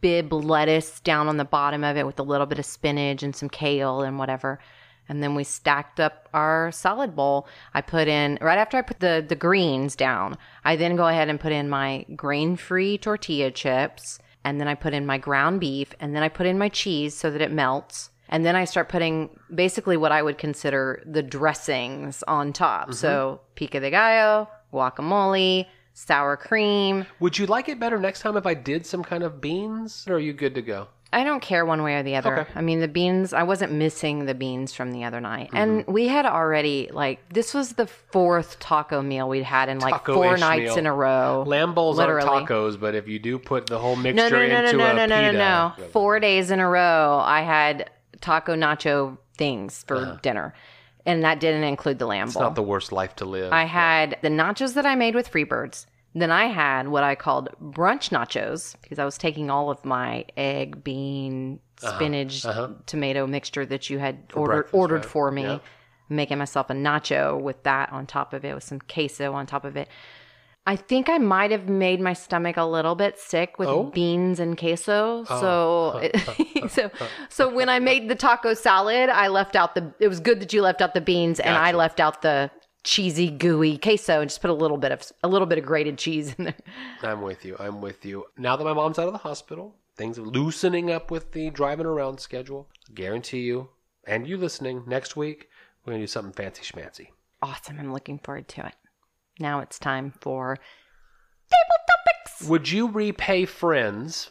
[0.00, 3.34] Bibb lettuce down on the bottom of it with a little bit of spinach and
[3.34, 4.58] some kale and whatever.
[5.08, 7.46] And then we stacked up our salad bowl.
[7.72, 10.36] I put in right after I put the the greens down.
[10.64, 14.94] I then go ahead and put in my grain-free tortilla chips, and then I put
[14.94, 18.10] in my ground beef, and then I put in my cheese so that it melts.
[18.28, 22.94] And then I start putting basically what I would consider the dressings on top.
[22.94, 23.54] So mm-hmm.
[23.54, 27.06] pico de gallo, guacamole, sour cream.
[27.20, 30.06] Would you like it better next time if I did some kind of beans?
[30.08, 30.88] Or are you good to go?
[31.12, 32.40] I don't care one way or the other.
[32.40, 32.52] Okay.
[32.56, 35.50] I mean, the beans, I wasn't missing the beans from the other night.
[35.52, 35.92] And mm-hmm.
[35.92, 40.16] we had already, like, this was the fourth taco meal we'd had in like Taco-ish
[40.16, 40.78] four nights meal.
[40.78, 41.44] in a row.
[41.46, 42.28] Lamb bowls Literally.
[42.28, 44.84] aren't tacos, but if you do put the whole mixture no, no, no, into no,
[44.84, 45.88] a no, no, no, pita, no.
[45.92, 47.88] Four days in a row, I had
[48.26, 50.52] taco nacho things for dinner.
[51.04, 52.26] And that didn't include the lamb Uh-huh.
[52.28, 52.42] it's bowl.
[52.42, 53.52] not the worst life to live.
[53.52, 55.86] I had the nachos that I made with Freebirds.
[56.14, 60.24] Then I had what I called brunch nachos because I was taking all of my
[60.36, 62.44] egg, bean, spinach,
[62.86, 65.12] tomato mixture that you had ordered ordered right?
[65.14, 65.58] for me, Yeah.
[66.08, 69.64] making myself a nacho with that on top of it with some queso on top
[69.64, 69.88] of it.
[70.68, 73.84] I think I might have made my stomach a little bit sick with Oh.
[73.84, 75.24] beans and queso.
[75.30, 76.00] Oh.
[76.10, 76.90] So, so,
[77.28, 79.94] so when I made the taco salad, I left out the.
[80.00, 82.50] It was good that you left out the beans, and I left out the
[82.82, 85.98] cheesy, gooey queso, and just put a little bit of a little bit of grated
[85.98, 86.54] cheese in there.
[87.02, 87.56] I'm with you.
[87.60, 88.24] I'm with you.
[88.36, 91.86] Now that my mom's out of the hospital, things are loosening up with the driving
[91.86, 92.68] around schedule.
[92.94, 93.68] guarantee you,
[94.04, 95.48] and you listening, next week,
[95.84, 97.08] we're going to do something fancy schmancy.
[97.42, 97.78] Awesome!
[97.78, 98.74] I'm looking forward to it.
[99.38, 102.48] Now it's time for table topics.
[102.48, 104.30] Would you repay friends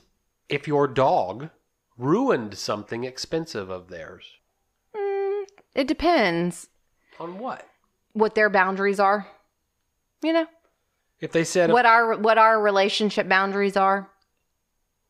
[0.50, 1.50] if your dog
[1.98, 4.26] ruined something expensive of theirs?
[5.74, 6.68] It depends
[7.20, 7.68] On what?
[8.14, 9.28] what their boundaries are.
[10.24, 10.48] You know
[11.20, 14.10] If they said what our what our relationship boundaries are.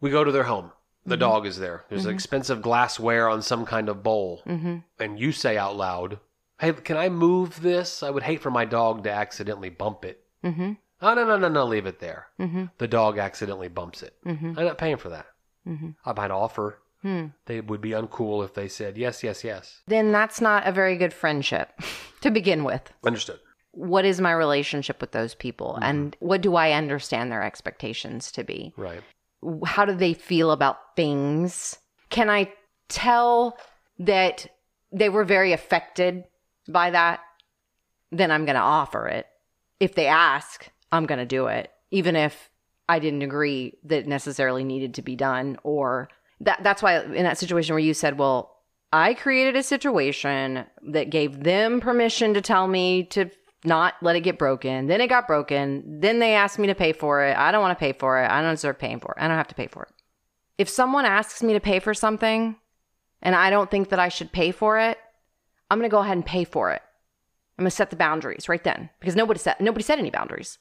[0.02, 0.66] we go to their home,
[1.06, 1.10] Mm-hmm.
[1.12, 1.86] the dog is there.
[1.88, 4.78] There's expensive glassware on some kind of bowl, mm-hmm.
[5.00, 6.20] and you say out loud,
[6.60, 8.04] "Hey, can I move this?
[8.04, 10.74] I would hate for my dog to accidentally bump it." Mm-hmm.
[11.02, 11.66] Oh no no no no!
[11.66, 12.28] Leave it there.
[12.40, 12.66] Mm-hmm.
[12.78, 14.14] The dog accidentally bumps it.
[14.26, 14.58] Mm-hmm.
[14.58, 15.26] I'm not paying for that.
[15.68, 15.90] Mm-hmm.
[16.06, 16.80] I might offer.
[17.02, 17.28] Hmm.
[17.46, 19.82] They would be uncool if they said yes yes yes.
[19.88, 21.70] Then that's not a very good friendship
[22.22, 22.82] to begin with.
[23.06, 23.40] Understood.
[23.72, 28.44] What is my relationship with those people, and what do I understand their expectations to
[28.44, 28.74] be?
[28.78, 29.02] Right.
[29.66, 31.78] how do they feel about things?
[32.10, 32.52] Can I
[32.88, 33.58] tell
[34.00, 34.48] that
[34.92, 36.24] they were very affected
[36.68, 37.22] by that?
[38.12, 39.28] Then I'm going to offer it.
[39.80, 42.50] If they ask, I'm going to do it, even if
[42.88, 45.58] I didn't agree that it necessarily needed to be done.
[45.64, 46.10] Or
[46.42, 48.56] that, that's why in that situation where you said, well,
[48.94, 53.30] I created a situation that gave them permission to tell me to
[53.66, 54.88] not let it get broken.
[54.88, 56.00] Then it got broken.
[56.00, 57.36] Then they asked me to pay for it.
[57.36, 58.30] I don't want to pay for it.
[58.30, 59.22] I don't deserve paying for it.
[59.22, 59.90] I don't have to pay for it.
[60.58, 62.56] If someone asks me to pay for something
[63.22, 64.98] and I don't think that I should pay for it,
[65.70, 66.82] I'm going to go ahead and pay for it.
[67.58, 70.58] I'm going to set the boundaries right then because nobody set nobody set any boundaries.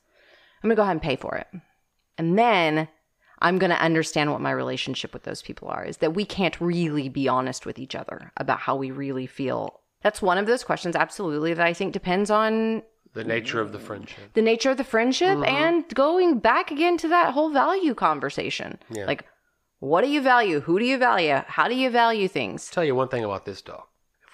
[0.63, 1.49] I'm going to go ahead and pay for it.
[2.17, 2.89] And then
[3.41, 6.59] I'm going to understand what my relationship with those people are is that we can't
[6.61, 9.81] really be honest with each other about how we really feel.
[10.03, 12.83] That's one of those questions absolutely that I think depends on
[13.13, 14.33] The nature of the friendship.
[14.35, 15.45] the nature of the friendship mm-hmm.
[15.45, 18.79] and going back again to that whole value conversation.
[18.89, 19.07] Yeah.
[19.07, 19.27] Like,
[19.81, 20.61] what do you value?
[20.61, 21.43] Who do you value?
[21.47, 22.71] How do you value things?
[22.71, 23.85] tell you one thing about this dog.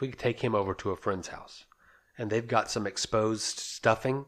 [0.01, 1.66] If we take him over to a friend's house
[2.16, 4.24] and they've got some exposed stuffing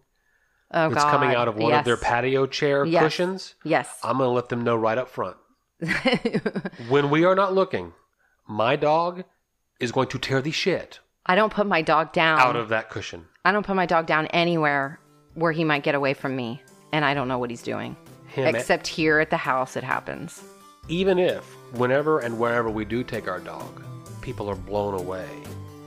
[0.70, 1.10] Oh, that's God.
[1.10, 3.02] coming out of one of their patio chair Yes.
[3.02, 3.88] cushions, Yes.
[4.02, 5.38] I'm going to let them know right up front.
[6.90, 7.94] when we are not looking,
[8.46, 9.24] my dog
[9.80, 12.38] is going to tear the shit I don't put my dog down.
[12.38, 13.24] out of that cushion.
[13.42, 15.00] I don't put my dog down anywhere
[15.34, 16.60] where he might get away from me
[16.92, 17.96] and I don't know what he's doing.
[18.26, 20.42] Him- Except here at the house, it happens.
[20.88, 23.82] Even if, whenever and wherever we do take our dog,
[24.20, 25.26] people are blown away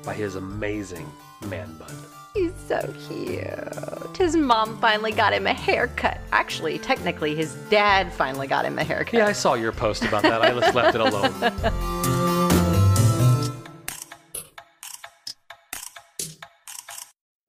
[0.06, 1.12] by his amazing
[1.49, 1.91] man bun.
[2.34, 4.18] He's so cute.
[4.18, 6.20] His mom finally got him a haircut.
[6.32, 9.14] Actually, technically, his dad finally got him a haircut.
[9.14, 10.41] Yeah, I saw your post about that.
[10.41, 11.32] I just left it alone.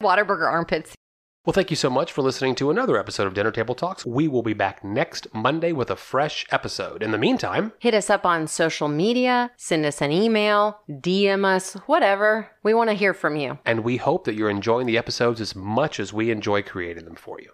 [0.03, 0.95] Whataburger armpits.
[1.47, 4.05] Well, thank you so much for listening to another episode of Dinner Table Talks.
[4.05, 7.05] We will be back next Monday with a fresh episode.
[7.05, 11.75] In the meantime, Hit us up on social media, send us an email, DM us,
[11.87, 12.51] whatever.
[12.65, 13.61] We want to hear from you.
[13.65, 17.15] and we hope that you're enjoying the episodes as much as we enjoy creating them
[17.15, 17.51] for you.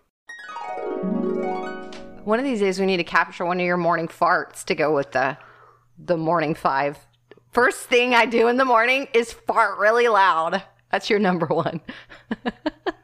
[2.25, 4.95] One of these days, we need to capture one of your morning farts to go
[4.95, 5.37] with the
[5.99, 6.99] the morning five.
[7.51, 10.63] First thing I do in the morning is fart really loud.
[10.91, 11.83] That's your number one.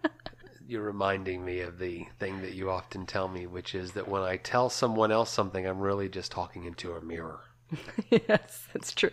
[0.69, 4.21] You're reminding me of the thing that you often tell me, which is that when
[4.21, 7.41] I tell someone else something, I'm really just talking into a mirror.
[8.11, 9.09] yes, that's true.